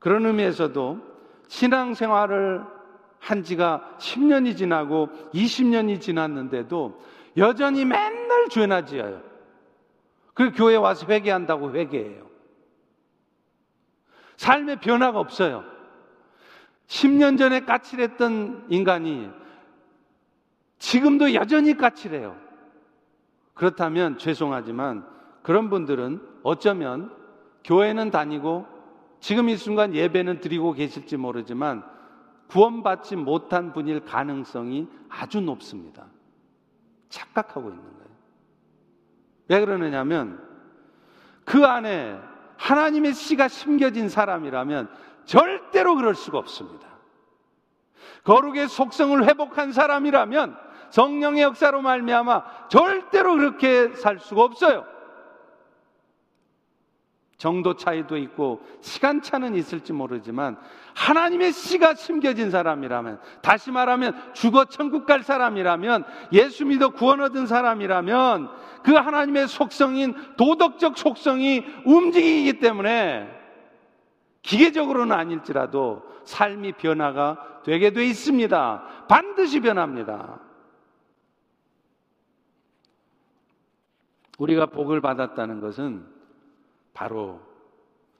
그런 0.00 0.26
의미에서도 0.26 0.98
신앙생활을 1.46 2.64
한 3.20 3.42
지가 3.44 3.96
10년이 3.98 4.56
지나고 4.56 5.08
20년이 5.32 6.00
지났는데도 6.00 7.00
여전히 7.36 7.84
맨날 7.84 8.48
죄나 8.48 8.84
지어요. 8.84 9.22
그 10.34 10.50
교회 10.52 10.74
와서 10.74 11.06
회개한다고 11.06 11.74
회개해요. 11.74 12.26
삶의 14.36 14.80
변화가 14.80 15.20
없어요. 15.20 15.64
10년 16.88 17.38
전에 17.38 17.60
까칠했던 17.60 18.66
인간이 18.70 19.30
지금도 20.78 21.34
여전히 21.34 21.76
까칠해요. 21.76 22.36
그렇다면 23.54 24.18
죄송하지만 24.18 25.04
그런 25.42 25.70
분들은 25.70 26.20
어쩌면 26.42 27.12
교회는 27.64 28.10
다니고 28.10 28.66
지금 29.20 29.48
이 29.48 29.56
순간 29.56 29.94
예배는 29.94 30.40
드리고 30.40 30.72
계실지 30.72 31.16
모르지만 31.16 31.82
구원받지 32.48 33.16
못한 33.16 33.72
분일 33.72 34.04
가능성이 34.04 34.88
아주 35.08 35.40
높습니다. 35.40 36.06
착각하고 37.08 37.70
있는 37.70 37.82
거예요. 37.82 38.08
왜 39.48 39.60
그러느냐면 39.60 40.46
그 41.44 41.64
안에 41.64 42.18
하나님의 42.56 43.14
씨가 43.14 43.48
심겨진 43.48 44.08
사람이라면 44.08 44.88
절대로 45.24 45.96
그럴 45.96 46.14
수가 46.14 46.38
없습니다. 46.38 46.86
거룩의 48.24 48.68
속성을 48.68 49.26
회복한 49.26 49.72
사람이라면 49.72 50.67
성령의 50.90 51.42
역사로 51.42 51.82
말미암아 51.82 52.68
절대로 52.68 53.36
그렇게 53.36 53.94
살 53.94 54.18
수가 54.18 54.44
없어요. 54.44 54.84
정도 57.38 57.74
차이도 57.74 58.16
있고 58.16 58.60
시간 58.80 59.22
차는 59.22 59.54
있을지 59.54 59.92
모르지만 59.92 60.58
하나님의 60.94 61.52
씨가 61.52 61.94
심겨진 61.94 62.50
사람이라면 62.50 63.20
다시 63.42 63.70
말하면 63.70 64.32
죽어 64.34 64.64
천국 64.64 65.06
갈 65.06 65.22
사람이라면 65.22 66.04
예수 66.32 66.66
믿어 66.66 66.88
구원 66.88 67.20
얻은 67.20 67.46
사람이라면 67.46 68.50
그 68.82 68.92
하나님의 68.92 69.46
속성인 69.46 70.14
도덕적 70.36 70.98
속성이 70.98 71.64
움직이기 71.84 72.58
때문에 72.58 73.28
기계적으로는 74.42 75.14
아닐지라도 75.14 76.02
삶이 76.24 76.72
변화가 76.72 77.60
되게 77.64 77.90
돼 77.90 78.04
있습니다. 78.04 78.82
반드시 79.08 79.60
변합니다. 79.60 80.40
우리가 84.38 84.66
복을 84.66 85.00
받았다는 85.00 85.60
것은 85.60 86.04
바로 86.94 87.40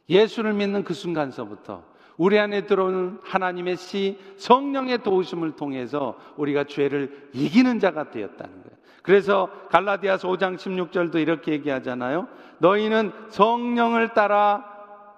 예수를 0.09 0.53
믿는 0.53 0.85
그 0.85 0.95
순간서부터 0.95 1.85
우리 2.17 2.39
안에 2.39 2.67
들어오는 2.67 3.21
하나님의 3.23 3.77
시 3.77 4.19
성령의 4.37 5.03
도우심을 5.03 5.53
통해서 5.53 6.19
우리가 6.37 6.65
죄를 6.65 7.31
이기는 7.33 7.79
자가 7.79 8.11
되었다는 8.11 8.63
거예요. 8.63 8.79
그래서 9.03 9.49
갈라디아서 9.71 10.29
5장 10.29 10.57
16절도 10.57 11.17
이렇게 11.17 11.53
얘기하잖아요. 11.53 12.29
너희는 12.59 13.13
성령을 13.29 14.13
따라 14.15 14.65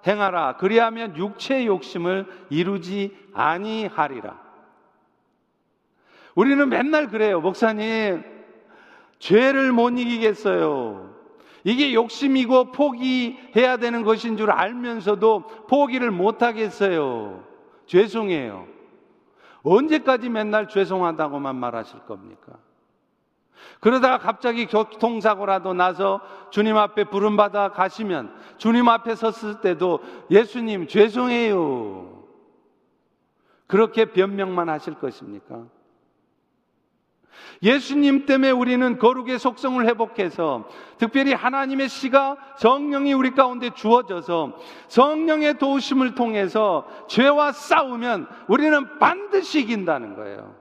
행하라. 0.05 0.57
그리하면 0.57 1.17
육체의 1.17 1.67
욕심을 1.67 2.25
이루지 2.49 3.17
아니하리라. 3.33 4.39
우리는 6.35 6.69
맨날 6.69 7.07
그래요. 7.07 7.41
목사님, 7.41 8.23
죄를 9.21 9.71
못 9.71 9.91
이기겠어요. 9.91 11.13
이게 11.63 11.93
욕심이고 11.93 12.71
포기해야 12.71 13.77
되는 13.77 14.03
것인 14.03 14.35
줄 14.35 14.49
알면서도 14.49 15.67
포기를 15.69 16.09
못 16.09 16.41
하겠어요. 16.41 17.43
죄송해요. 17.85 18.65
언제까지 19.61 20.29
맨날 20.29 20.67
죄송하다고만 20.67 21.55
말하실 21.55 21.99
겁니까? 22.07 22.53
그러다가 23.79 24.17
갑자기 24.17 24.65
교통사고라도 24.65 25.75
나서 25.75 26.19
주님 26.49 26.75
앞에 26.77 27.03
부름받아 27.03 27.73
가시면 27.73 28.33
주님 28.57 28.89
앞에 28.89 29.13
섰을 29.13 29.61
때도 29.61 29.99
예수님 30.31 30.87
죄송해요. 30.87 32.23
그렇게 33.67 34.05
변명만 34.05 34.67
하실 34.67 34.95
것입니까? 34.95 35.67
예수님 37.63 38.25
때문에 38.25 38.51
우리는 38.51 38.97
거룩의 38.97 39.39
속성을 39.39 39.85
회복해서 39.87 40.67
특별히 40.97 41.33
하나님의 41.33 41.89
씨가 41.89 42.37
성령이 42.57 43.13
우리 43.13 43.31
가운데 43.31 43.69
주어져서 43.71 44.57
성령의 44.87 45.57
도우심을 45.57 46.15
통해서 46.15 46.87
죄와 47.07 47.51
싸우면 47.51 48.27
우리는 48.47 48.99
반드시 48.99 49.61
이긴다는 49.61 50.15
거예요. 50.15 50.55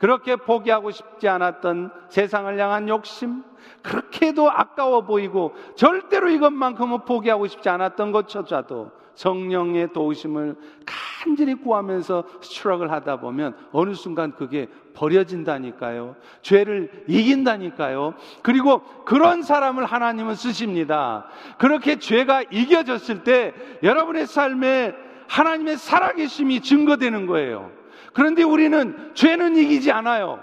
그렇게 0.00 0.34
포기하고 0.36 0.90
싶지 0.90 1.28
않았던 1.28 1.92
세상을 2.08 2.58
향한 2.58 2.88
욕심, 2.88 3.44
그렇게도 3.82 4.50
아까워 4.50 5.02
보이고 5.02 5.54
절대로 5.76 6.30
이것만큼은 6.30 7.04
포기하고 7.04 7.46
싶지 7.46 7.68
않았던 7.68 8.10
것조차도 8.10 8.92
성령의 9.14 9.92
도우심을 9.92 10.56
간절히 10.86 11.54
구하면서 11.54 12.24
수락을 12.40 12.90
하다 12.90 13.20
보면 13.20 13.54
어느 13.72 13.92
순간 13.92 14.32
그게 14.32 14.68
버려진다니까요. 14.94 16.16
죄를 16.40 17.04
이긴다니까요. 17.06 18.14
그리고 18.42 18.80
그런 19.04 19.42
사람을 19.42 19.84
하나님은 19.84 20.34
쓰십니다. 20.34 21.26
그렇게 21.58 21.98
죄가 21.98 22.44
이겨졌을 22.50 23.22
때 23.22 23.52
여러분의 23.82 24.26
삶에 24.26 24.94
하나님의 25.28 25.76
살아계심이 25.76 26.62
증거되는 26.62 27.26
거예요. 27.26 27.79
그런데 28.12 28.42
우리는 28.42 29.12
죄는 29.14 29.56
이기지 29.56 29.92
않아요. 29.92 30.40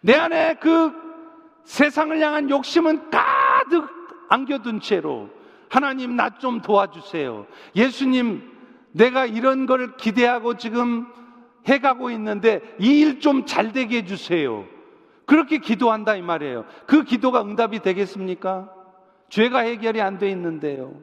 내 0.00 0.14
안에 0.14 0.54
그 0.60 0.92
세상을 1.64 2.18
향한 2.20 2.48
욕심은 2.50 3.10
가득 3.10 3.88
안겨둔 4.28 4.80
채로 4.80 5.30
하나님 5.68 6.16
나 6.16 6.30
좀 6.38 6.60
도와주세요. 6.60 7.46
예수님 7.76 8.42
내가 8.92 9.26
이런 9.26 9.66
걸 9.66 9.96
기대하고 9.96 10.56
지금 10.56 11.06
해가고 11.66 12.10
있는데 12.10 12.60
이 12.78 13.02
일 13.02 13.20
좀 13.20 13.44
잘 13.44 13.72
되게 13.72 13.98
해주세요. 13.98 14.64
그렇게 15.26 15.58
기도한다 15.58 16.14
이 16.16 16.22
말이에요. 16.22 16.64
그 16.86 17.04
기도가 17.04 17.42
응답이 17.42 17.80
되겠습니까? 17.80 18.72
죄가 19.28 19.58
해결이 19.60 20.00
안 20.00 20.18
돼 20.18 20.30
있는데요. 20.30 20.94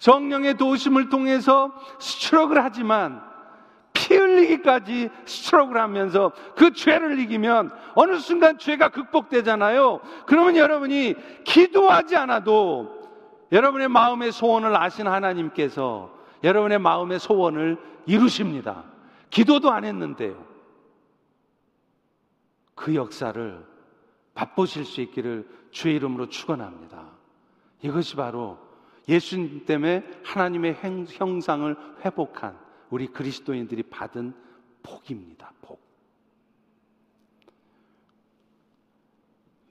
성령의 0.00 0.56
도우심을 0.56 1.08
통해서 1.08 1.72
스트럭을 2.00 2.62
하지만 2.64 3.22
피 4.10 4.16
흘리기까지 4.16 5.08
스트럭을 5.24 5.80
하면서 5.80 6.32
그 6.56 6.72
죄를 6.72 7.20
이기면 7.20 7.70
어느 7.94 8.18
순간 8.18 8.58
죄가 8.58 8.88
극복되잖아요. 8.88 10.00
그러면 10.26 10.56
여러분이 10.56 11.14
기도하지 11.44 12.16
않아도 12.16 13.08
여러분의 13.52 13.86
마음의 13.86 14.32
소원을 14.32 14.76
아신 14.76 15.06
하나님께서 15.06 16.12
여러분의 16.42 16.80
마음의 16.80 17.20
소원을 17.20 17.78
이루십니다. 18.06 18.82
기도도 19.30 19.70
안 19.70 19.84
했는데요. 19.84 20.44
그 22.74 22.96
역사를 22.96 23.64
맛보실 24.34 24.86
수 24.86 25.02
있기를 25.02 25.48
주의 25.70 25.94
이름으로 25.94 26.28
축원합니다. 26.28 27.04
이것이 27.82 28.16
바로 28.16 28.58
예수님 29.08 29.66
때문에 29.66 30.04
하나님의 30.24 30.78
형상을 31.10 31.76
회복한 32.04 32.69
우리 32.90 33.06
그리스도인들이 33.06 33.84
받은 33.84 34.34
복입니다. 34.82 35.52
복. 35.62 35.80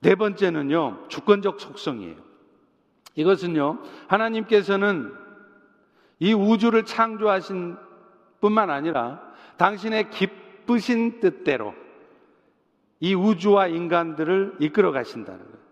네 0.01 0.15
번째는요, 0.15 1.08
주권적 1.10 1.60
속성이에요. 1.60 2.15
이것은요, 3.15 3.84
하나님께서는 4.08 5.13
이 6.19 6.34
우주를 6.34 6.86
창조하신 6.86 7.75
뿐만 8.39 8.69
아니라 8.69 9.21
당신의 9.58 10.10
기쁘신 10.10 11.19
뜻대로 11.19 11.73
이 13.01 13.13
우주와 13.13 13.67
인간들을 13.67 14.58
이끌어 14.60 14.91
가신다는 14.91 15.39
거예요. 15.39 15.68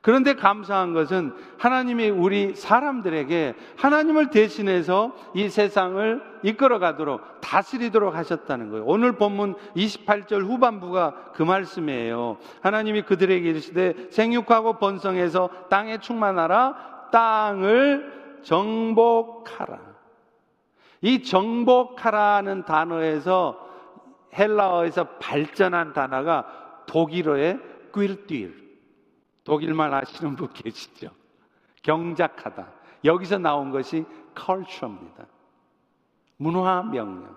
그런데 0.00 0.34
감사한 0.34 0.94
것은 0.94 1.32
하나님이 1.58 2.10
우리 2.10 2.54
사람들에게 2.54 3.54
하나님을 3.76 4.30
대신해서 4.30 5.12
이 5.34 5.48
세상을 5.48 6.22
이끌어 6.44 6.78
가도록 6.78 7.40
다스리도록 7.40 8.14
하셨다는 8.14 8.70
거예요. 8.70 8.84
오늘 8.86 9.12
본문 9.12 9.56
28절 9.76 10.44
후반부가 10.44 11.32
그 11.34 11.42
말씀이에요. 11.42 12.38
하나님이 12.60 13.02
그들에게 13.02 13.48
이르시되 13.48 14.08
생육하고 14.10 14.74
번성해서 14.74 15.50
땅에 15.68 15.98
충만하라 15.98 17.08
땅을 17.10 18.40
정복하라. 18.42 19.78
이 21.00 21.22
정복하라는 21.22 22.64
단어에서 22.64 23.66
헬라어에서 24.36 25.04
발전한 25.18 25.92
단어가 25.92 26.44
독일어의 26.86 27.58
꿀띠 27.92 28.67
독일말 29.48 29.92
아시는 29.94 30.36
분 30.36 30.48
계시죠? 30.52 31.10
경작하다. 31.82 32.68
여기서 33.04 33.38
나온 33.38 33.70
것이 33.70 34.04
컬처입니다. 34.34 35.26
문화 36.36 36.82
명령. 36.82 37.36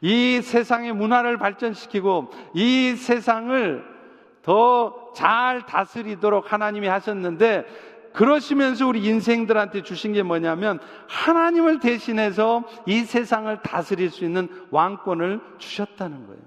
이 0.00 0.40
세상의 0.40 0.92
문화를 0.94 1.36
발전시키고 1.36 2.30
이 2.54 2.94
세상을 2.94 3.98
더 4.42 5.08
잘 5.18 5.66
다스리도록 5.66 6.52
하나님이 6.52 6.86
하셨는데 6.86 7.66
그러시면서 8.12 8.86
우리 8.86 9.04
인생들한테 9.04 9.82
주신 9.82 10.12
게 10.12 10.22
뭐냐면 10.22 10.78
하나님을 11.08 11.80
대신해서 11.80 12.62
이 12.86 13.00
세상을 13.00 13.60
다스릴 13.62 14.10
수 14.10 14.24
있는 14.24 14.48
왕권을 14.70 15.40
주셨다는 15.58 16.28
거예요. 16.28 16.42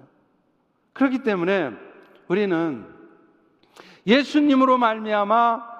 그렇기 0.93 1.19
때문에 1.19 1.71
우리는 2.29 2.85
예수님으로 4.07 4.77
말미암아 4.77 5.71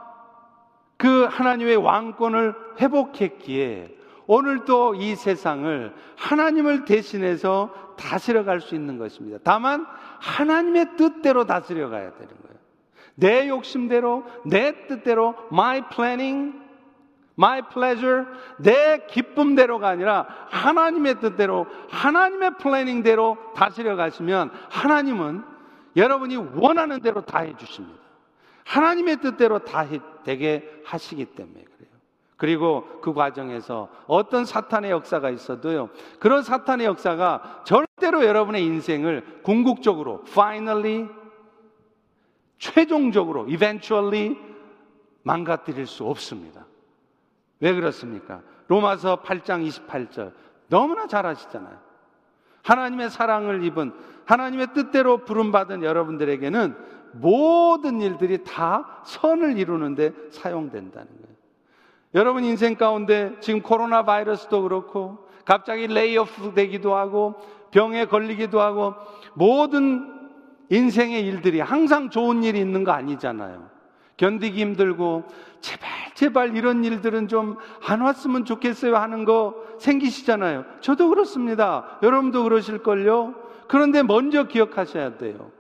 그 0.98 1.26
하나님의 1.26 1.78
왕권을 1.78 2.56
회복했기에 2.80 3.98
오늘도 4.28 4.96
이 4.96 5.16
세상을 5.16 5.94
하나님을 6.16 6.86
대신해서 6.86 7.74
다스려 7.98 8.44
갈 8.44 8.62
수 8.62 8.76
있는 8.76 8.98
것입니다. 8.98 9.40
다만 9.44 9.86
하나님의 10.20 10.96
뜻대로 10.98 11.46
다스려 11.46 11.90
가야 11.90 12.12
되는 12.12 12.28
거예요. 12.28 12.58
내 13.16 13.50
욕심대로, 13.50 14.24
내 14.46 14.88
뜻대로, 14.88 15.36
my 15.52 15.82
planning, 15.90 16.54
my 17.38 17.62
pleasure, 17.74 18.26
내 18.58 19.06
기쁨대로가 19.08 19.90
아니라 19.90 20.28
하나님의 20.50 21.20
뜻대로, 21.20 21.68
하나님의 21.90 22.58
플래닝대로 22.60 23.38
다스려 23.56 23.96
가시면 23.96 24.52
하나님은 24.70 25.44
여러분이 25.96 26.38
원하는 26.56 27.02
대로 27.02 27.22
다 27.22 27.40
해주십니다. 27.40 28.01
하나님의 28.66 29.18
뜻대로 29.22 29.60
다 29.60 29.86
되게 30.24 30.82
하시기 30.86 31.26
때문에 31.26 31.64
그래요. 31.64 31.92
그리고 32.38 33.00
그 33.02 33.14
과정에서 33.14 33.90
어떤 34.08 34.46
사탄의 34.46 34.92
역사가 34.92 35.30
있어도요, 35.30 35.90
그런 36.20 36.44
사탄의 36.44 36.88
역사가 36.88 37.64
절대로 37.66 38.26
여러분의 38.26 38.64
인생을 38.66 39.42
궁극적으로, 39.44 40.24
finally, 40.28 41.08
최종적으로, 42.58 43.48
eventually 43.48 44.38
망가뜨릴 45.24 45.86
수 45.86 46.06
없습니다. 46.06 46.66
왜 47.60 47.74
그렇습니까? 47.74 48.42
로마서 48.68 49.22
8장 49.22 49.68
28절. 49.68 50.34
너무나 50.68 51.06
잘 51.06 51.26
아시잖아요. 51.26 51.78
하나님의 52.64 53.10
사랑을 53.10 53.64
입은 53.64 53.94
하나님의 54.26 54.74
뜻대로 54.74 55.20
부름받은 55.26 55.84
여러분들에게는 55.84 57.01
모든 57.14 58.02
일들이 58.02 58.44
다 58.44 59.02
선을 59.06 59.58
이루는데 59.58 60.12
사용된다는 60.30 61.08
거예요. 61.08 61.36
여러분 62.14 62.44
인생 62.44 62.76
가운데 62.76 63.34
지금 63.40 63.62
코로나 63.62 64.04
바이러스도 64.04 64.64
그렇고 64.64 65.28
갑자기 65.46 65.88
레이오프 65.88 66.54
되기도 66.54 66.96
하고 66.96 67.36
병에 67.72 68.06
걸리기도 68.06 68.60
하고 68.60 68.94
모든 69.34 70.20
인생의 70.70 71.26
일들이 71.26 71.60
항상 71.60 72.10
좋은 72.10 72.44
일이 72.44 72.60
있는 72.60 72.84
거 72.84 72.92
아니잖아요. 72.92 73.70
견디기 74.18 74.62
힘들고 74.62 75.24
제발 75.62 75.90
제발 76.14 76.56
이런 76.56 76.84
일들은 76.84 77.28
좀 77.28 77.58
안 77.84 78.02
왔으면 78.02 78.46
좋겠어요 78.46 78.96
하는 78.96 79.26
거 79.26 79.56
생기시잖아요. 79.80 80.66
저도 80.82 81.10
그렇습니다. 81.10 81.98
여러분도 82.04 82.44
그러실걸요. 82.44 83.36
그런데 83.68 84.04
먼저 84.04 84.44
기억하셔야 84.48 85.18
돼요. 85.18 85.52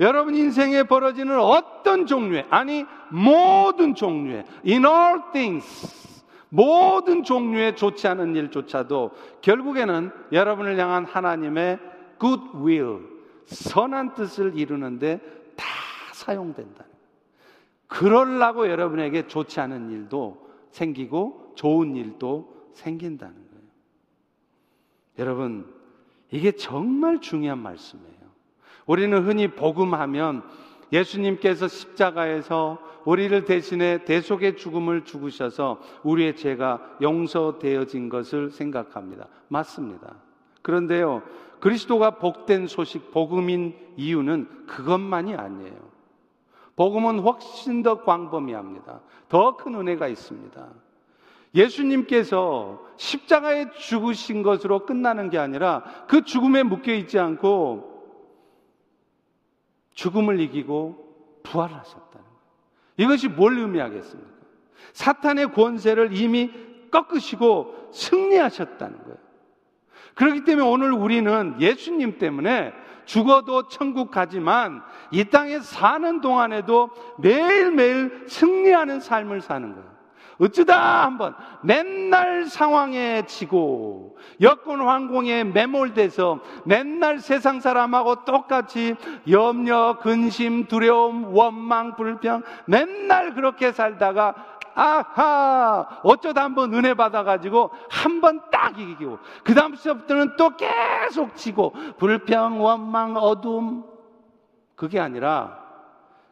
여러분 0.00 0.34
인생에 0.34 0.84
벌어지는 0.84 1.38
어떤 1.38 2.06
종류의 2.06 2.46
아니 2.50 2.84
모든 3.10 3.94
종류의 3.94 4.44
in 4.66 4.84
all 4.84 5.20
things 5.32 6.24
모든 6.48 7.24
종류의 7.24 7.74
좋지 7.74 8.06
않은 8.06 8.36
일조차도 8.36 9.10
결국에는 9.40 10.10
여러분을 10.32 10.78
향한 10.78 11.04
하나님의 11.04 11.78
good 12.20 12.42
will 12.56 13.00
선한 13.46 14.14
뜻을 14.14 14.56
이루는데 14.56 15.18
다 15.56 15.64
사용된다. 16.12 16.84
그럴라고 17.88 18.68
여러분에게 18.68 19.26
좋지 19.26 19.60
않은 19.60 19.90
일도 19.90 20.48
생기고 20.70 21.52
좋은 21.54 21.94
일도 21.94 22.70
생긴다는 22.74 23.34
거예요. 23.34 23.64
여러분, 25.18 25.72
이게 26.30 26.52
정말 26.52 27.20
중요한 27.20 27.58
말씀이에요. 27.60 28.13
우리는 28.86 29.26
흔히 29.26 29.48
복음하면 29.48 30.42
예수님께서 30.92 31.68
십자가에서 31.68 32.78
우리를 33.04 33.44
대신해 33.44 34.04
대속의 34.04 34.56
죽음을 34.56 35.04
죽으셔서 35.04 35.80
우리의 36.02 36.36
죄가 36.36 36.96
용서되어진 37.02 38.08
것을 38.08 38.50
생각합니다. 38.50 39.26
맞습니다. 39.48 40.14
그런데요, 40.62 41.22
그리스도가 41.60 42.12
복된 42.12 42.66
소식, 42.66 43.10
복음인 43.10 43.74
이유는 43.96 44.66
그것만이 44.66 45.34
아니에요. 45.34 45.94
복음은 46.76 47.20
훨씬 47.20 47.82
더 47.82 48.02
광범위합니다. 48.02 49.00
더 49.28 49.56
큰 49.56 49.74
은혜가 49.74 50.08
있습니다. 50.08 50.66
예수님께서 51.54 52.82
십자가에 52.96 53.70
죽으신 53.78 54.42
것으로 54.42 54.84
끝나는 54.84 55.30
게 55.30 55.38
아니라 55.38 55.84
그 56.08 56.24
죽음에 56.24 56.62
묶여 56.62 56.92
있지 56.92 57.18
않고 57.18 57.93
죽음을 59.94 60.40
이기고 60.40 61.40
부활하셨다는 61.42 62.10
거예요. 62.12 62.34
이것이 62.96 63.28
뭘 63.28 63.58
의미하겠습니까? 63.58 64.30
사탄의 64.92 65.52
권세를 65.52 66.16
이미 66.16 66.50
꺾으시고 66.90 67.90
승리하셨다는 67.92 69.02
거예요. 69.02 69.16
그렇기 70.14 70.44
때문에 70.44 70.66
오늘 70.66 70.92
우리는 70.92 71.60
예수님 71.60 72.18
때문에 72.18 72.72
죽어도 73.04 73.68
천국 73.68 74.10
가지만 74.10 74.82
이 75.10 75.24
땅에 75.24 75.58
사는 75.60 76.20
동안에도 76.20 76.90
매일매일 77.18 78.24
승리하는 78.28 79.00
삶을 79.00 79.40
사는 79.40 79.74
거예요. 79.74 79.93
어쩌다 80.38 81.04
한번 81.04 81.34
맨날 81.62 82.46
상황에 82.46 83.24
지고 83.26 84.16
여건 84.40 84.80
황공에 84.80 85.44
매몰돼서 85.44 86.40
맨날 86.64 87.18
세상 87.20 87.60
사람하고 87.60 88.24
똑같이 88.24 88.96
염려, 89.30 89.98
근심, 90.00 90.66
두려움, 90.66 91.34
원망, 91.36 91.96
불평 91.96 92.42
맨날 92.66 93.34
그렇게 93.34 93.72
살다가 93.72 94.34
아하 94.76 96.00
어쩌다 96.02 96.42
한번 96.42 96.74
은혜 96.74 96.94
받아가지고 96.94 97.70
한 97.90 98.20
번 98.20 98.40
딱 98.50 98.78
이기고 98.78 99.18
그 99.44 99.54
다음부터는 99.54 100.36
또 100.36 100.50
계속 100.56 101.36
지고 101.36 101.72
불평, 101.98 102.60
원망, 102.60 103.16
어둠 103.16 103.84
그게 104.74 104.98
아니라 104.98 105.62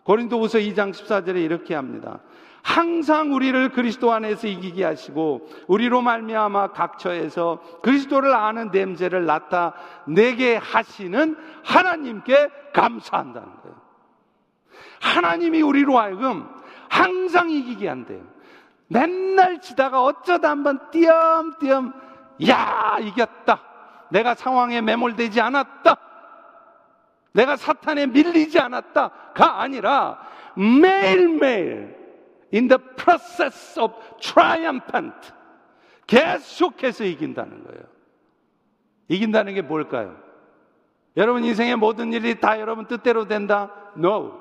고린도후서 0.04 0.58
2장 0.58 0.90
14절에 0.90 1.36
이렇게 1.36 1.74
합니다. 1.76 2.18
항상 2.62 3.34
우리를 3.34 3.70
그리스도 3.70 4.12
안에서 4.12 4.46
이기게 4.46 4.84
하시고 4.84 5.48
우리로 5.66 6.00
말미암아 6.00 6.68
각처에서 6.68 7.60
그리스도를 7.82 8.34
아는 8.34 8.70
냄새를 8.72 9.26
나타내게 9.26 10.56
하시는 10.56 11.36
하나님께 11.64 12.50
감사한다는 12.72 13.48
거예요. 13.62 13.76
하나님이 15.00 15.60
우리로 15.62 15.98
하여금 15.98 16.48
항상 16.88 17.50
이기게 17.50 17.88
한대요. 17.88 18.22
맨날 18.86 19.60
지다가 19.60 20.02
어쩌다 20.02 20.50
한번 20.50 20.78
띄엄띄엄 20.90 21.92
야 22.48 22.98
이겼다. 23.00 23.60
내가 24.10 24.34
상황에 24.34 24.80
매몰되지 24.82 25.40
않았다. 25.40 25.96
내가 27.32 27.56
사탄에 27.56 28.06
밀리지 28.06 28.60
않았다가 28.60 29.60
아니라 29.60 30.18
매일매일 30.54 32.01
in 32.52 32.68
the 32.68 32.78
process 32.96 33.78
of 33.78 33.94
triumphant. 34.20 35.32
계속해서 36.06 37.04
이긴다는 37.04 37.64
거예요. 37.64 37.82
이긴다는 39.08 39.54
게 39.54 39.62
뭘까요? 39.62 40.16
여러분 41.16 41.44
인생의 41.44 41.76
모든 41.76 42.12
일이 42.12 42.40
다 42.40 42.58
여러분 42.60 42.86
뜻대로 42.86 43.26
된다? 43.26 43.70
No. 43.96 44.40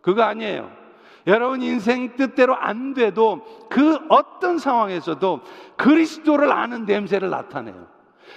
그거 0.00 0.22
아니에요. 0.22 0.70
여러분 1.26 1.62
인생 1.62 2.16
뜻대로 2.16 2.56
안 2.56 2.94
돼도 2.94 3.68
그 3.68 3.98
어떤 4.08 4.58
상황에서도 4.58 5.40
그리스도를 5.76 6.50
아는 6.50 6.86
냄새를 6.86 7.28
나타내요. 7.28 7.86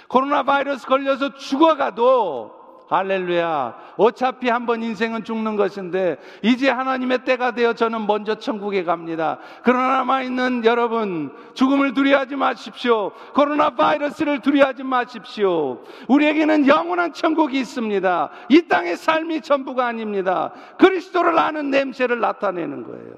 코로나 0.08 0.42
바이러스 0.42 0.86
걸려서 0.86 1.34
죽어가도 1.34 2.63
할렐루야. 2.88 3.74
어차피 3.96 4.48
한번 4.48 4.82
인생은 4.82 5.24
죽는 5.24 5.56
것인데, 5.56 6.18
이제 6.42 6.68
하나님의 6.68 7.24
때가 7.24 7.52
되어 7.52 7.72
저는 7.72 8.06
먼저 8.06 8.34
천국에 8.36 8.84
갑니다. 8.84 9.38
그러나 9.62 9.98
남아있는 9.98 10.64
여러분, 10.64 11.32
죽음을 11.54 11.94
두려워하지 11.94 12.36
마십시오. 12.36 13.12
코로나 13.34 13.70
바이러스를 13.70 14.40
두려워하지 14.40 14.84
마십시오. 14.84 15.82
우리에게는 16.08 16.68
영원한 16.68 17.12
천국이 17.12 17.58
있습니다. 17.60 18.30
이 18.50 18.68
땅의 18.68 18.96
삶이 18.96 19.40
전부가 19.40 19.86
아닙니다. 19.86 20.52
그리스도를 20.78 21.38
아는 21.38 21.70
냄새를 21.70 22.20
나타내는 22.20 22.84
거예요. 22.84 23.14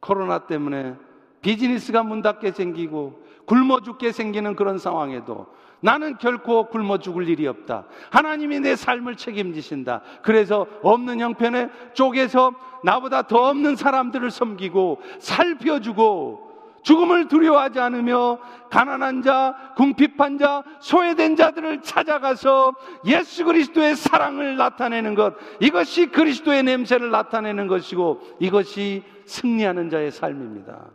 코로나 0.00 0.38
때문에 0.40 0.94
비즈니스가 1.40 2.02
문 2.02 2.22
닫게 2.22 2.52
생기고 2.52 3.24
굶어 3.46 3.80
죽게 3.80 4.12
생기는 4.12 4.56
그런 4.56 4.78
상황에도 4.78 5.46
나는 5.86 6.18
결코 6.18 6.64
굶어 6.64 6.98
죽을 6.98 7.28
일이 7.28 7.46
없다. 7.46 7.84
하나님이 8.10 8.58
내 8.58 8.74
삶을 8.74 9.14
책임지신다. 9.14 10.00
그래서 10.20 10.66
없는 10.82 11.20
형편에 11.20 11.70
쪼개서 11.94 12.54
나보다 12.82 13.22
더 13.22 13.50
없는 13.50 13.76
사람들을 13.76 14.32
섬기고 14.32 15.00
살펴주고 15.20 16.80
죽음을 16.82 17.28
두려워하지 17.28 17.78
않으며 17.78 18.40
가난한 18.68 19.22
자, 19.22 19.74
궁핍한 19.76 20.38
자, 20.38 20.64
소외된 20.80 21.36
자들을 21.36 21.82
찾아가서 21.82 22.74
예수 23.04 23.44
그리스도의 23.44 23.94
사랑을 23.94 24.56
나타내는 24.56 25.14
것, 25.14 25.34
이것이 25.60 26.06
그리스도의 26.06 26.64
냄새를 26.64 27.12
나타내는 27.12 27.68
것이고 27.68 28.22
이것이 28.40 29.04
승리하는 29.24 29.90
자의 29.90 30.10
삶입니다. 30.10 30.90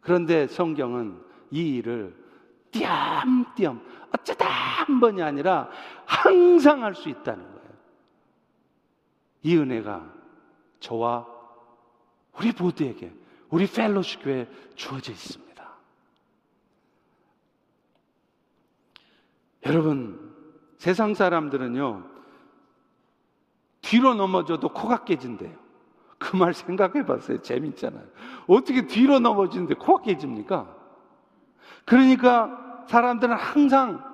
그런데 0.00 0.46
성경은 0.46 1.16
이 1.50 1.78
일을 1.78 2.14
띄엄띄엄 2.70 3.89
어쩌다 4.12 4.46
한 4.48 5.00
번이 5.00 5.22
아니라 5.22 5.68
항상 6.04 6.82
할 6.84 6.94
수 6.94 7.08
있다는 7.08 7.44
거예요. 7.44 7.70
이 9.42 9.56
은혜가 9.56 10.12
저와 10.80 11.26
우리 12.38 12.52
모두에게 12.58 13.12
우리 13.50 13.66
펠로시 13.66 14.18
교회에 14.20 14.48
주어져 14.74 15.12
있습니다. 15.12 15.50
여러분, 19.66 20.34
세상 20.78 21.14
사람들은요, 21.14 22.04
뒤로 23.82 24.14
넘어져도 24.14 24.70
코가 24.70 25.04
깨진대요. 25.04 25.58
그 26.18 26.36
말 26.36 26.52
생각해 26.54 27.06
봤어요. 27.06 27.40
재밌잖아요. 27.40 28.06
어떻게 28.46 28.86
뒤로 28.86 29.18
넘어지는데 29.20 29.74
코가 29.74 30.02
깨집니까? 30.02 30.76
그러니까 31.86 32.69
사람들은 32.86 33.36
항상 33.36 34.10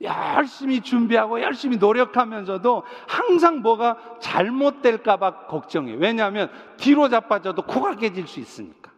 열심히 0.00 0.80
준비하고 0.80 1.40
열심히 1.40 1.76
노력하면서도 1.76 2.82
항상 3.08 3.60
뭐가 3.60 3.96
잘못될까봐 4.20 5.46
걱정해요. 5.46 5.96
왜냐하면 5.98 6.50
뒤로 6.76 7.08
자빠져도 7.08 7.62
코가 7.62 7.96
깨질 7.96 8.26
수 8.26 8.40
있으니까. 8.40 8.90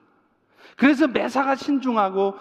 그래서 0.77 1.07
매사가 1.07 1.55
신중하고 1.55 2.35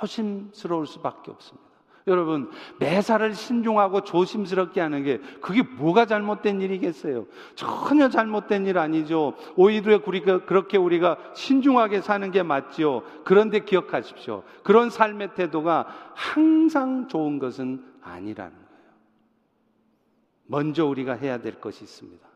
조심스러울 0.00 0.86
수밖에 0.86 1.30
없습니다. 1.30 1.73
여러분, 2.06 2.50
매사를 2.80 3.34
신중하고 3.34 4.02
조심스럽게 4.02 4.80
하는 4.80 5.04
게 5.04 5.18
그게 5.40 5.62
뭐가 5.62 6.04
잘못된 6.04 6.60
일이겠어요? 6.60 7.26
전혀 7.54 8.10
잘못된 8.10 8.66
일 8.66 8.76
아니죠. 8.76 9.34
오히려 9.56 9.98
우리가 10.04 10.44
그렇게 10.44 10.76
우리가 10.76 11.16
신중하게 11.34 12.02
사는 12.02 12.30
게 12.30 12.42
맞지요. 12.42 13.02
그런데 13.24 13.60
기억하십시오. 13.60 14.42
그런 14.62 14.90
삶의 14.90 15.34
태도가 15.34 15.86
항상 16.14 17.08
좋은 17.08 17.38
것은 17.38 17.82
아니라는 18.02 18.52
거예요. 18.52 18.64
먼저 20.46 20.84
우리가 20.84 21.14
해야 21.14 21.38
될 21.38 21.58
것이 21.58 21.84
있습니다. 21.84 22.28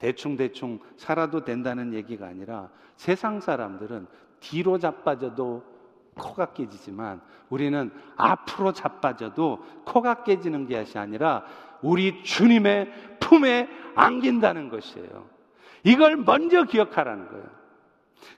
대충대충 0.00 0.80
살아도 0.96 1.44
된다는 1.44 1.94
얘기가 1.94 2.26
아니라 2.26 2.70
세상 2.96 3.40
사람들은 3.40 4.08
뒤로 4.40 4.78
자빠져도 4.78 5.71
코가 6.14 6.52
깨지지만 6.52 7.20
우리는 7.48 7.90
앞으로 8.16 8.72
자빠져도 8.72 9.64
코가 9.84 10.24
깨지는 10.24 10.68
것이 10.68 10.98
아니라 10.98 11.44
우리 11.80 12.22
주님의 12.22 13.18
품에 13.20 13.68
안긴다는 13.94 14.68
것이에요. 14.68 15.26
이걸 15.84 16.16
먼저 16.16 16.64
기억하라는 16.64 17.28
거예요. 17.28 17.44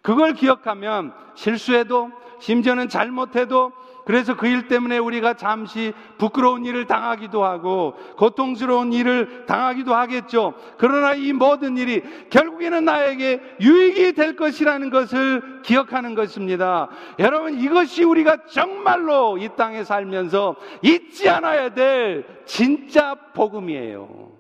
그걸 0.03 0.35
기억하면 0.35 1.15
실수해도 1.35 2.11
심지어는 2.41 2.89
잘못해도 2.89 3.73
그래서 4.05 4.37
그 4.37 4.47
일 4.47 4.69
때문에 4.69 4.99
우리가 4.99 5.35
잠시 5.35 5.93
부끄러운 6.19 6.65
일을 6.65 6.87
당하기도 6.87 7.45
하고 7.45 7.95
고통스러운 8.17 8.93
일을 8.93 9.47
당하기도 9.47 9.95
하겠죠. 9.95 10.55
그러나 10.79 11.15
이 11.15 11.33
모든 11.33 11.77
일이 11.77 12.03
결국에는 12.31 12.85
나에게 12.85 13.57
유익이 13.61 14.13
될 14.13 14.37
것이라는 14.37 14.91
것을 14.91 15.63
기억하는 15.63 16.15
것입니다. 16.15 16.89
여러분 17.19 17.59
이것이 17.59 18.05
우리가 18.05 18.47
정말로 18.47 19.39
이 19.39 19.49
땅에 19.57 19.83
살면서 19.83 20.57
잊지 20.83 21.29
않아야 21.29 21.75
될 21.75 22.27
진짜 22.45 23.15
복음이에요. 23.15 24.33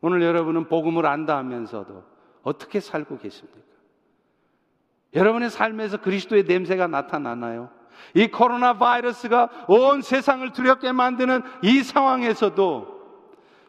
오늘 0.00 0.22
여러분은 0.22 0.68
복음을 0.68 1.06
안다 1.06 1.38
하면서도 1.38 2.04
어떻게 2.42 2.78
살고 2.78 3.18
계십니까? 3.18 3.73
여러분의 5.14 5.50
삶에서 5.50 5.98
그리스도의 5.98 6.44
냄새가 6.44 6.86
나타나나요? 6.86 7.70
이 8.14 8.28
코로나 8.28 8.78
바이러스가 8.78 9.66
온 9.68 10.02
세상을 10.02 10.52
두렵게 10.52 10.92
만드는 10.92 11.42
이 11.62 11.82
상황에서도 11.82 12.94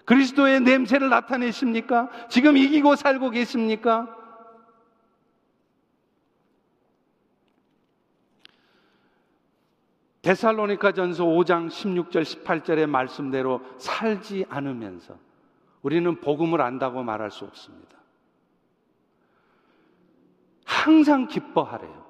그리스도의 0.05 0.61
냄새를 0.61 1.09
나타내십니까? 1.09 2.09
지금 2.29 2.57
이기고 2.57 2.95
살고 2.95 3.31
계십니까? 3.31 4.15
데살로니카 10.21 10.93
전서 10.93 11.23
5장 11.23 11.67
16절 11.69 12.23
18절의 12.23 12.87
말씀대로 12.87 13.61
살지 13.77 14.45
않으면서 14.49 15.15
우리는 15.83 16.19
복음을 16.19 16.61
안다고 16.61 17.03
말할 17.03 17.29
수 17.29 17.45
없습니다. 17.45 17.94
항상 20.85 21.27
기뻐하래요. 21.27 22.05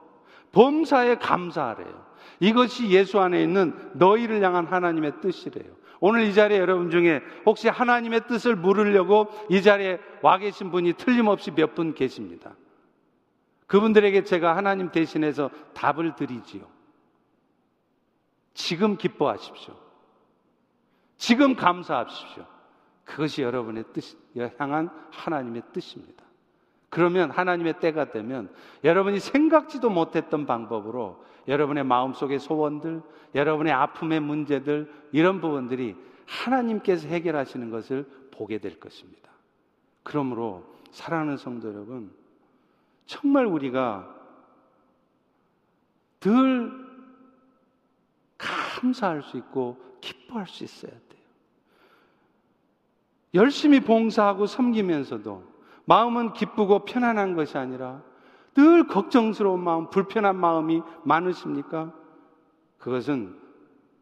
범사에 0.51 1.15
감사하래요. 1.15 2.05
이것이 2.41 2.89
예수 2.89 3.21
안에 3.21 3.41
있는 3.41 3.73
너희를 3.93 4.43
향한 4.43 4.65
하나님의 4.65 5.21
뜻이래요. 5.21 5.73
오늘 6.01 6.23
이 6.23 6.33
자리에 6.33 6.59
여러분 6.59 6.89
중에 6.89 7.21
혹시 7.45 7.69
하나님의 7.69 8.27
뜻을 8.27 8.57
물으려고 8.57 9.29
이 9.49 9.61
자리에 9.61 9.97
와 10.21 10.37
계신 10.37 10.71
분이 10.71 10.93
틀림없이 10.93 11.51
몇 11.51 11.73
분 11.73 11.93
계십니다. 11.93 12.55
그분들에게 13.67 14.25
제가 14.25 14.57
하나님 14.57 14.91
대신해서 14.91 15.49
답을 15.73 16.15
드리지요. 16.15 16.67
지금 18.53 18.97
기뻐하십시오. 18.97 19.73
지금 21.15 21.55
감사하십시오. 21.55 22.45
그것이 23.05 23.41
여러분의 23.41 23.85
뜻, 23.93 24.17
향한 24.59 24.89
하나님의 25.11 25.63
뜻입니다. 25.71 26.24
그러면 26.95 27.29
하나님의 27.29 27.81
때가 27.81 28.11
되면 28.11 28.49
여러분이 28.85 29.19
생각지도 29.19 29.89
못했던 29.89 30.45
방법으로 30.45 31.25
여러분의 31.45 31.83
마음속의 31.83 32.39
소원들, 32.39 33.01
여러분의 33.35 33.73
아픔의 33.73 34.21
문제들, 34.21 34.89
이런 35.11 35.41
부분들이 35.41 35.97
하나님께서 36.25 37.09
해결하시는 37.09 37.69
것을 37.69 38.09
보게 38.31 38.59
될 38.59 38.79
것입니다. 38.79 39.29
그러므로 40.03 40.63
사랑하는 40.91 41.35
성도 41.35 41.67
여러분, 41.67 42.13
정말 43.07 43.45
우리가 43.45 44.15
늘 46.21 46.71
감사할 48.37 49.21
수 49.21 49.35
있고 49.35 49.77
기뻐할 49.99 50.47
수 50.47 50.63
있어야 50.63 50.91
돼요. 50.91 51.25
열심히 53.33 53.81
봉사하고 53.81 54.45
섬기면서도 54.45 55.54
마음은 55.85 56.33
기쁘고 56.33 56.85
편안한 56.85 57.35
것이 57.35 57.57
아니라 57.57 58.01
늘 58.55 58.87
걱정스러운 58.87 59.63
마음, 59.63 59.89
불편한 59.89 60.35
마음이 60.37 60.81
많으십니까? 61.03 61.93
그것은 62.77 63.35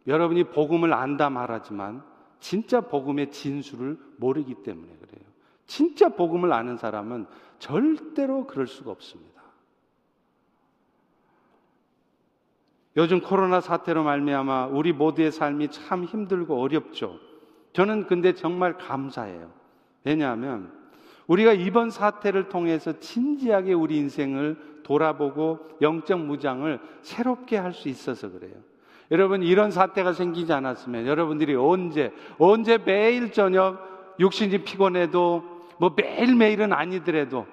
여러분이 0.07 0.45
복음을 0.45 0.93
안다 0.93 1.29
말하지만 1.29 2.03
진짜 2.39 2.81
복음의 2.81 3.31
진수를 3.31 3.97
모르기 4.17 4.55
때문에 4.55 4.87
그래요. 4.97 5.25
진짜 5.65 6.09
복음을 6.09 6.51
아는 6.51 6.77
사람은 6.77 7.25
절대로 7.57 8.45
그럴 8.45 8.67
수가 8.67 8.91
없습니다. 8.91 9.33
요즘 12.95 13.21
코로나 13.21 13.59
사태로 13.59 14.03
말미암아 14.03 14.67
우리 14.67 14.93
모두의 14.93 15.31
삶이 15.31 15.69
참 15.69 16.03
힘들고 16.03 16.61
어렵죠. 16.61 17.17
저는 17.71 18.05
근데 18.05 18.35
정말 18.35 18.77
감사해요. 18.77 19.51
왜냐하면 20.03 20.82
우리가 21.27 21.53
이번 21.53 21.89
사태를 21.89 22.49
통해서 22.49 22.99
진지하게 22.99 23.73
우리 23.73 23.97
인생을 23.97 24.57
돌아보고 24.83 25.59
영적 25.81 26.19
무장을 26.19 26.79
새롭게 27.01 27.57
할 27.57 27.73
수 27.73 27.89
있어서 27.89 28.29
그래요. 28.31 28.53
여러분 29.11 29.43
이런 29.43 29.71
사태가 29.71 30.13
생기지 30.13 30.53
않았으면 30.53 31.05
여러분들이 31.07 31.55
언제 31.55 32.11
언제 32.37 32.77
매일 32.77 33.31
저녁 33.31 34.15
육신이 34.19 34.59
피곤해도 34.59 35.43
뭐 35.77 35.93
매일매일은 35.95 36.73
아니더라도 36.73 37.45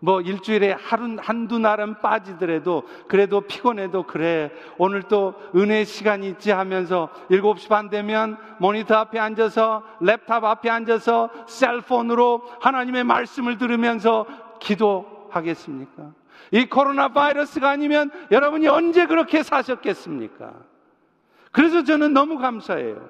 뭐 0.00 0.20
일주일에 0.20 0.72
하루 0.72 1.16
한두 1.18 1.58
날은 1.58 2.00
빠지더라도 2.00 2.84
그래도 3.08 3.40
피곤해도 3.40 4.04
그래 4.04 4.52
오늘 4.76 5.02
또 5.02 5.34
은혜 5.56 5.84
시간이 5.84 6.28
있지 6.28 6.50
하면서 6.50 7.08
7시 7.30 7.68
반 7.68 7.90
되면 7.90 8.36
모니터 8.58 8.94
앞에 8.94 9.18
앉아서 9.18 9.82
랩탑 10.00 10.44
앞에 10.44 10.70
앉아서 10.70 11.30
cell 11.48 11.77
phone으로 11.77 12.42
하나님의 12.60 13.04
말씀을 13.04 13.58
들으면서 13.58 14.26
기도하겠습니까? 14.60 16.12
이 16.52 16.66
코로나 16.66 17.08
바이러스가 17.08 17.68
아니면 17.68 18.10
여러분이 18.30 18.68
언제 18.68 19.06
그렇게 19.06 19.42
사셨겠습니까? 19.42 20.52
그래서 21.50 21.82
저는 21.82 22.12
너무 22.12 22.38
감사해요. 22.38 23.08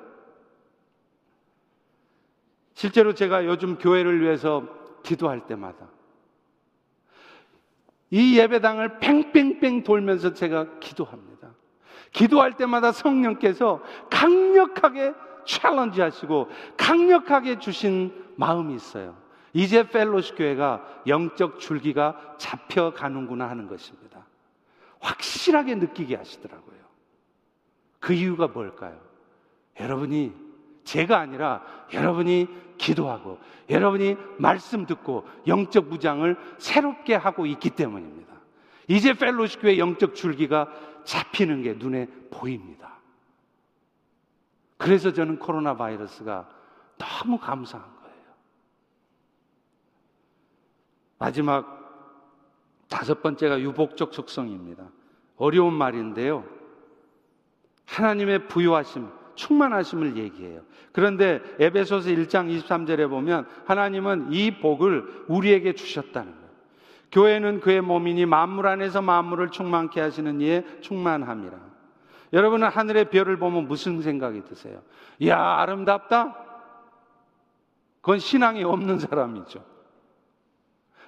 실제로 2.73 3.13
제가 3.13 3.45
요즘 3.45 3.77
교회를 3.77 4.23
위해서 4.23 4.65
기도할 5.03 5.47
때마다 5.47 5.87
이 8.11 8.39
예배당을 8.39 8.99
뺑뺑뺑 9.01 9.85
돌면서 9.85 10.33
제가 10.33 10.79
기도합니다. 10.81 11.51
기도할 12.13 12.57
때마다 12.57 12.93
성령께서 12.93 13.83
강력하게 14.11 15.13
챌린지 15.45 16.01
하시고 16.01 16.49
강력하게 16.77 17.59
주신 17.59 18.13
마음이 18.37 18.75
있어요. 18.75 19.17
이제 19.53 19.89
펠로시 19.89 20.35
교회가 20.35 21.03
영적 21.07 21.59
줄기가 21.59 22.35
잡혀가는구나 22.39 23.49
하는 23.49 23.67
것입니다. 23.67 24.27
확실하게 25.01 25.77
느끼게 25.77 26.17
하시더라고요. 26.17 26.79
그 27.99 28.13
이유가 28.13 28.47
뭘까요? 28.49 29.01
여러분이 29.81 30.48
제가 30.89 31.19
아니라 31.19 31.63
여러분이 31.93 32.49
기도하고 32.79 33.39
여러분이 33.69 34.17
말씀 34.39 34.87
듣고 34.87 35.29
영적 35.47 35.89
무장을 35.89 36.35
새롭게 36.57 37.15
하고 37.15 37.45
있기 37.45 37.71
때문입니다. 37.71 38.33
이제 38.87 39.13
펠로시 39.13 39.59
교회 39.59 39.77
영적 39.77 40.15
줄기가 40.15 40.73
잡히는 41.05 41.63
게 41.63 41.75
눈에 41.75 42.07
보입니다. 42.31 42.95
그래서 44.79 45.13
저는 45.13 45.39
코로나 45.39 45.77
바이러스가 45.77 46.49
너무 46.97 47.39
감사한 47.39 47.85
거예요. 47.85 48.25
마지막 51.19 51.77
다섯 52.89 53.21
번째가 53.21 53.61
유복적 53.61 54.15
속성입니다. 54.15 54.89
어려운 55.37 55.75
말인데요. 55.75 56.47
하나님의 57.85 58.49
부유하심, 58.49 59.11
충만하심을 59.39 60.17
얘기해요. 60.17 60.61
그런데 60.93 61.41
에베소서 61.59 62.11
1장 62.11 62.55
23절에 62.59 63.09
보면 63.09 63.47
하나님은 63.67 64.33
이 64.33 64.59
복을 64.59 65.25
우리에게 65.29 65.73
주셨다는 65.75 66.33
거예요. 66.33 66.49
교회는 67.11 67.61
그의 67.61 67.81
몸이니 67.81 68.27
만물 68.27 68.67
안에서 68.67 69.01
만물을 69.01 69.51
충만케 69.51 70.01
하시는 70.01 70.41
이에 70.41 70.65
충만함이라. 70.81 71.57
여러분은 72.35 72.69
하늘의 72.69 73.07
별을 73.07 73.39
보면 73.39 73.69
무슨 73.69 74.03
생각이 74.03 74.45
드세요? 74.45 74.83
이야, 75.19 75.39
아름답다? 75.39 76.37
그건 78.03 78.19
신앙이 78.19 78.65
없는 78.65 78.99
사람이죠. 78.99 79.65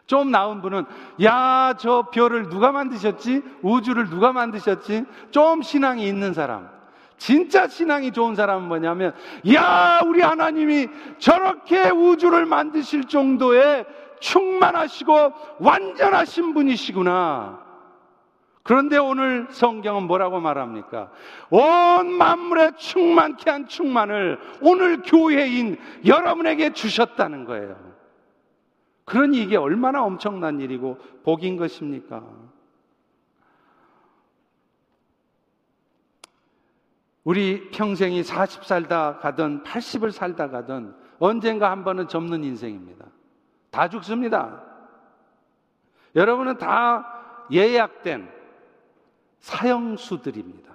좀 0.06 0.30
나은 0.30 0.62
분은, 0.62 0.86
야, 1.22 1.74
저 1.78 2.08
별을 2.10 2.48
누가 2.48 2.72
만드셨지? 2.72 3.42
우주를 3.62 4.08
누가 4.08 4.32
만드셨지? 4.32 5.04
좀 5.30 5.62
신앙이 5.62 6.06
있는 6.06 6.32
사람. 6.32 6.79
진짜 7.20 7.68
신앙이 7.68 8.12
좋은 8.12 8.34
사람은 8.34 8.66
뭐냐면, 8.66 9.14
야, 9.52 10.00
우리 10.06 10.22
하나님이 10.22 10.88
저렇게 11.18 11.90
우주를 11.90 12.46
만드실 12.46 13.04
정도의 13.04 13.84
충만하시고 14.20 15.12
완전하신 15.58 16.54
분이시구나. 16.54 17.60
그런데 18.62 18.96
오늘 18.96 19.46
성경은 19.50 20.04
뭐라고 20.04 20.40
말합니까? 20.40 21.10
온 21.50 22.10
만물에 22.10 22.72
충만케 22.78 23.50
한 23.50 23.68
충만을 23.68 24.38
오늘 24.62 25.02
교회인 25.02 25.76
여러분에게 26.06 26.72
주셨다는 26.72 27.44
거예요. 27.44 27.76
그러니 29.04 29.42
이게 29.42 29.56
얼마나 29.56 30.02
엄청난 30.02 30.58
일이고 30.60 30.96
복인 31.22 31.58
것입니까? 31.58 32.22
우리 37.24 37.70
평생이 37.70 38.22
40 38.22 38.64
살다 38.64 39.18
가든 39.18 39.62
80을 39.62 40.10
살다 40.10 40.48
가든 40.48 40.94
언젠가 41.18 41.70
한 41.70 41.84
번은 41.84 42.08
접는 42.08 42.44
인생입니다. 42.44 43.06
다 43.70 43.88
죽습니다. 43.88 44.62
여러분은 46.14 46.58
다 46.58 47.46
예약된 47.52 48.28
사형수들입니다. 49.38 50.70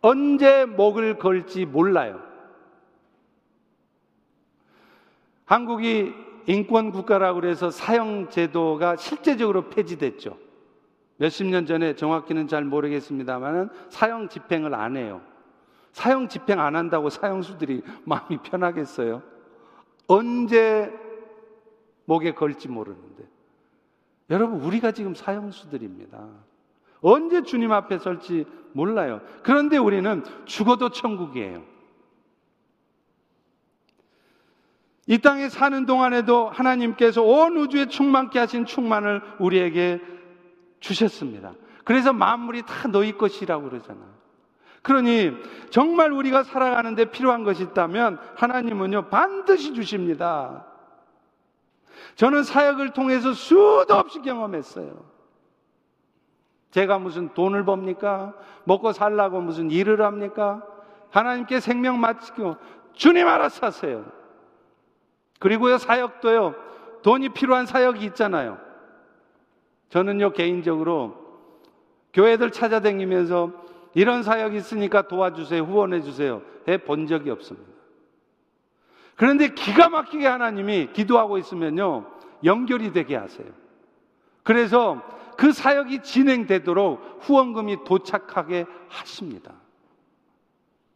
언제 0.00 0.64
목을 0.64 1.18
걸지 1.18 1.64
몰라요. 1.64 2.22
한국이 5.44 6.14
인권 6.46 6.92
국가라고 6.92 7.40
그래서 7.40 7.70
사형 7.70 8.30
제도가 8.30 8.96
실제적으로 8.96 9.68
폐지됐죠. 9.68 10.45
몇십 11.18 11.46
년 11.46 11.66
전에 11.66 11.94
정확히는 11.94 12.48
잘 12.48 12.64
모르겠습니다만은 12.64 13.70
사형 13.88 14.28
집행을 14.28 14.74
안 14.74 14.96
해요. 14.96 15.22
사형 15.92 16.28
집행 16.28 16.60
안 16.60 16.76
한다고 16.76 17.08
사형수들이 17.08 17.82
마음이 18.04 18.38
편하겠어요? 18.42 19.22
언제 20.08 20.92
목에 22.04 22.34
걸지 22.34 22.68
모르는데. 22.68 23.24
여러분, 24.28 24.60
우리가 24.60 24.92
지금 24.92 25.14
사형수들입니다. 25.14 26.28
언제 27.00 27.42
주님 27.42 27.72
앞에 27.72 27.98
설지 27.98 28.44
몰라요. 28.72 29.20
그런데 29.42 29.78
우리는 29.78 30.22
죽어도 30.44 30.90
천국이에요. 30.90 31.62
이 35.06 35.18
땅에 35.18 35.48
사는 35.48 35.86
동안에도 35.86 36.48
하나님께서 36.48 37.22
온 37.22 37.56
우주에 37.56 37.86
충만케 37.86 38.38
하신 38.40 38.66
충만을 38.66 39.22
우리에게 39.38 40.00
주셨습니다. 40.80 41.52
그래서 41.84 42.12
만물이 42.12 42.62
다 42.62 42.88
너희 42.88 43.16
것이라고 43.16 43.68
그러잖아요. 43.68 44.16
그러니 44.82 45.32
정말 45.70 46.12
우리가 46.12 46.44
살아가는데 46.44 47.06
필요한 47.06 47.42
것이 47.42 47.64
있다면 47.64 48.20
하나님은요 48.36 49.08
반드시 49.08 49.74
주십니다. 49.74 50.64
저는 52.14 52.44
사역을 52.44 52.90
통해서 52.90 53.32
수도 53.32 53.94
없이 53.94 54.20
경험했어요. 54.20 55.04
제가 56.70 56.98
무슨 56.98 57.32
돈을 57.34 57.64
법니까? 57.64 58.34
먹고 58.64 58.92
살라고 58.92 59.40
무슨 59.40 59.70
일을 59.70 60.02
합니까? 60.02 60.62
하나님께 61.10 61.60
생명 61.60 62.00
맡기고 62.00 62.56
주님 62.92 63.26
알아서 63.26 63.66
하세요. 63.66 64.04
그리고요 65.38 65.78
사역도요 65.78 66.54
돈이 67.02 67.30
필요한 67.30 67.66
사역이 67.66 68.04
있잖아요. 68.06 68.65
저는요, 69.88 70.32
개인적으로 70.32 71.24
교회들 72.12 72.50
찾아다니면서 72.50 73.52
이런 73.94 74.22
사역이 74.22 74.56
있으니까 74.56 75.08
도와주세요, 75.08 75.62
후원해주세요. 75.62 76.42
해 76.68 76.78
본 76.78 77.06
적이 77.06 77.30
없습니다. 77.30 77.70
그런데 79.14 79.48
기가 79.54 79.88
막히게 79.88 80.26
하나님이 80.26 80.92
기도하고 80.92 81.38
있으면요, 81.38 82.06
연결이 82.44 82.92
되게 82.92 83.16
하세요. 83.16 83.48
그래서 84.42 85.02
그 85.36 85.52
사역이 85.52 86.02
진행되도록 86.02 87.18
후원금이 87.20 87.84
도착하게 87.84 88.66
하십니다. 88.88 89.54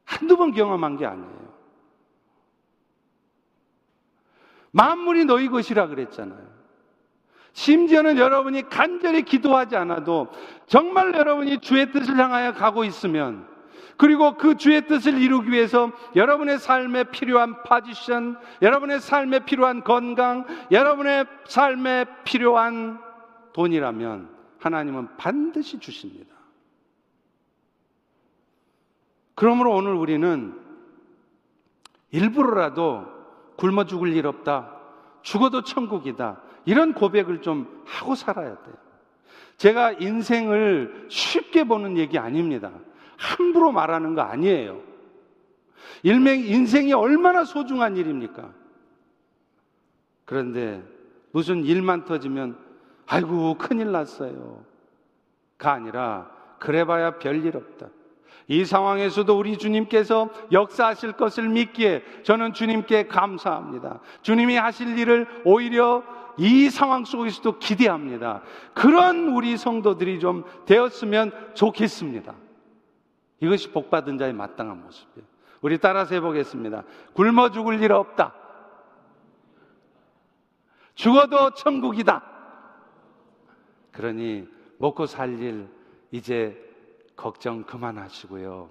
한두 0.05 0.37
번 0.37 0.53
경험한 0.53 0.97
게 0.97 1.07
아니에요. 1.07 1.51
만물이 4.73 5.25
너희 5.25 5.49
것이라 5.49 5.89
그랬잖아요. 5.89 6.60
심지어는 7.53 8.17
여러분이 8.19 8.69
간절히 8.69 9.23
기도하지 9.23 9.77
않아도 9.77 10.29
정말 10.67 11.15
여러분이 11.15 11.59
주의 11.59 11.91
뜻을 11.91 12.17
향하여 12.17 12.53
가고 12.53 12.85
있으면 12.85 13.49
그리고 13.97 14.37
그 14.37 14.57
주의 14.57 14.87
뜻을 14.87 15.21
이루기 15.21 15.51
위해서 15.51 15.93
여러분의 16.17 16.59
삶에 16.59 17.05
필요한 17.05 17.63
파지션, 17.65 18.39
여러분의 18.63 18.99
삶에 18.99 19.41
필요한 19.41 19.85
건강, 19.85 20.47
여러분의 20.71 21.27
삶에 21.47 22.07
필요한 22.25 22.99
돈이라면 23.53 24.31
하나님은 24.59 25.17
반드시 25.19 25.79
주십니다. 25.79 26.35
그러므로 29.35 29.75
오늘 29.75 29.93
우리는 29.93 30.59
일부러라도 32.11 33.07
굶어 33.57 33.85
죽을 33.85 34.15
일 34.15 34.27
없다. 34.27 34.77
죽어도 35.21 35.63
천국이다. 35.63 36.41
이런 36.65 36.93
고백을 36.93 37.43
좀 37.43 37.83
하고 37.87 38.15
살아야 38.15 38.57
돼요. 38.63 38.75
제가 39.57 39.93
인생을 39.93 41.07
쉽게 41.09 41.65
보는 41.65 41.97
얘기 41.99 42.19
아닙니다. 42.19 42.73
함부로 43.17 43.73
말하는 43.73 44.15
거 44.15 44.23
아니에요. 44.23 44.81
일명 46.03 46.39
인생이 46.39 46.93
얼마나 46.93 47.45
소중한 47.45 47.97
일입니까? 47.97 48.51
그런데 50.25 50.83
무슨 51.33 51.65
일만 51.65 52.05
터지면 52.05 52.57
아이고 53.07 53.59
큰일 53.59 53.93
났어요. 53.93 54.65
가 55.59 55.73
아니라 55.73 56.31
그래봐야 56.59 57.19
별일 57.19 57.57
없다. 57.57 57.89
이 58.49 58.65
상황에서도 58.65 59.39
우리 59.39 59.57
주님께서 59.57 60.29
역사하실 60.51 61.13
것을 61.13 61.49
믿기에 61.49 62.03
저는 62.25 62.53
주님께 62.53 63.07
감사합니다. 63.07 64.01
주님이 64.23 64.57
하실 64.57 64.99
일을 64.99 65.27
오히려 65.45 66.03
이 66.41 66.71
상황 66.71 67.05
속에서도 67.05 67.59
기대합니다. 67.59 68.41
그런 68.73 69.29
우리 69.29 69.59
성도들이 69.59 70.21
좀 70.21 70.45
되었으면 70.65 71.55
좋겠습니다. 71.55 72.35
이것이 73.41 73.71
복받은 73.71 74.17
자의 74.17 74.33
마땅한 74.33 74.83
모습이에요. 74.83 75.29
우리 75.61 75.77
따라서 75.77 76.15
해보겠습니다. 76.15 76.85
굶어 77.13 77.51
죽을 77.51 77.83
일 77.83 77.93
없다. 77.93 78.35
죽어도 80.95 81.53
천국이다. 81.53 82.23
그러니 83.93 84.49
먹고 84.79 85.05
살 85.05 85.39
일 85.41 85.69
이제 86.11 86.59
걱정 87.17 87.65
그만하시고요. 87.65 88.71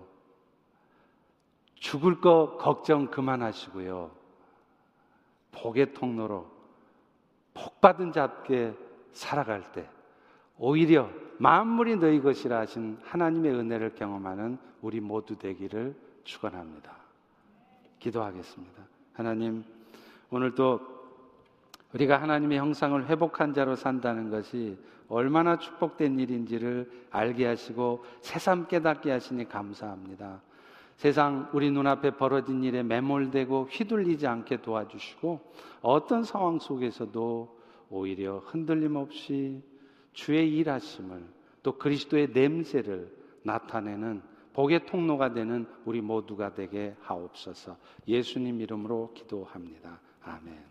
죽을 1.76 2.20
거 2.20 2.58
걱정 2.58 3.08
그만하시고요. 3.12 4.10
복의 5.52 5.94
통로로 5.94 6.59
복받은 7.54 8.12
자께 8.12 8.74
살아갈 9.14 9.72
때 9.72 9.88
오히려 10.58 11.10
만물이 11.38 11.98
너희 11.98 12.22
것이라 12.22 12.60
하신 12.60 13.00
하나님의 13.04 13.54
은혜를 13.54 13.96
경험하는 13.96 14.58
우리 14.82 15.00
모두 15.00 15.38
되기를 15.38 15.96
축원합니다. 16.24 16.92
기도하겠습니다. 18.00 18.84
하나님 19.14 19.64
오늘도 20.30 20.80
우리가 21.94 22.22
하나님의 22.22 22.60
형상을 22.60 23.08
회복한 23.08 23.54
자로 23.54 23.76
산다는 23.76 24.30
것이 24.30 24.78
얼마나 25.08 25.58
축복된 25.58 26.20
일인지를 26.20 27.08
알게 27.10 27.48
하시고 27.48 28.06
새삼 28.22 28.68
깨닫게 28.68 29.12
하시니 29.12 29.50
감사합니다. 29.50 30.42
세상 31.00 31.50
우리 31.54 31.72
눈앞에 31.72 32.18
벌어진 32.18 32.62
일에 32.62 32.84
매몰되고 32.84 33.70
휘둘리지 33.72 34.28
않게 34.28 34.62
도와주시고 34.62 35.40
어떤 35.82 36.26
상황 36.26 36.60
속에서도 36.60 37.58
오히려 37.90 38.40
흔들림 38.40 38.98
없이 38.98 39.64
주의 40.12 40.54
일하심을 40.58 41.26
또 41.64 41.78
그리스도의 41.78 42.32
냄새를 42.34 43.18
나타내는 43.44 44.22
복의 44.52 44.88
통로가 44.88 45.32
되는 45.32 45.66
우리 45.86 46.02
모두가 46.02 46.54
되게 46.54 46.94
하옵소서 47.00 47.78
예수님 48.06 48.60
이름으로 48.60 49.14
기도합니다. 49.14 50.02
아멘. 50.22 50.69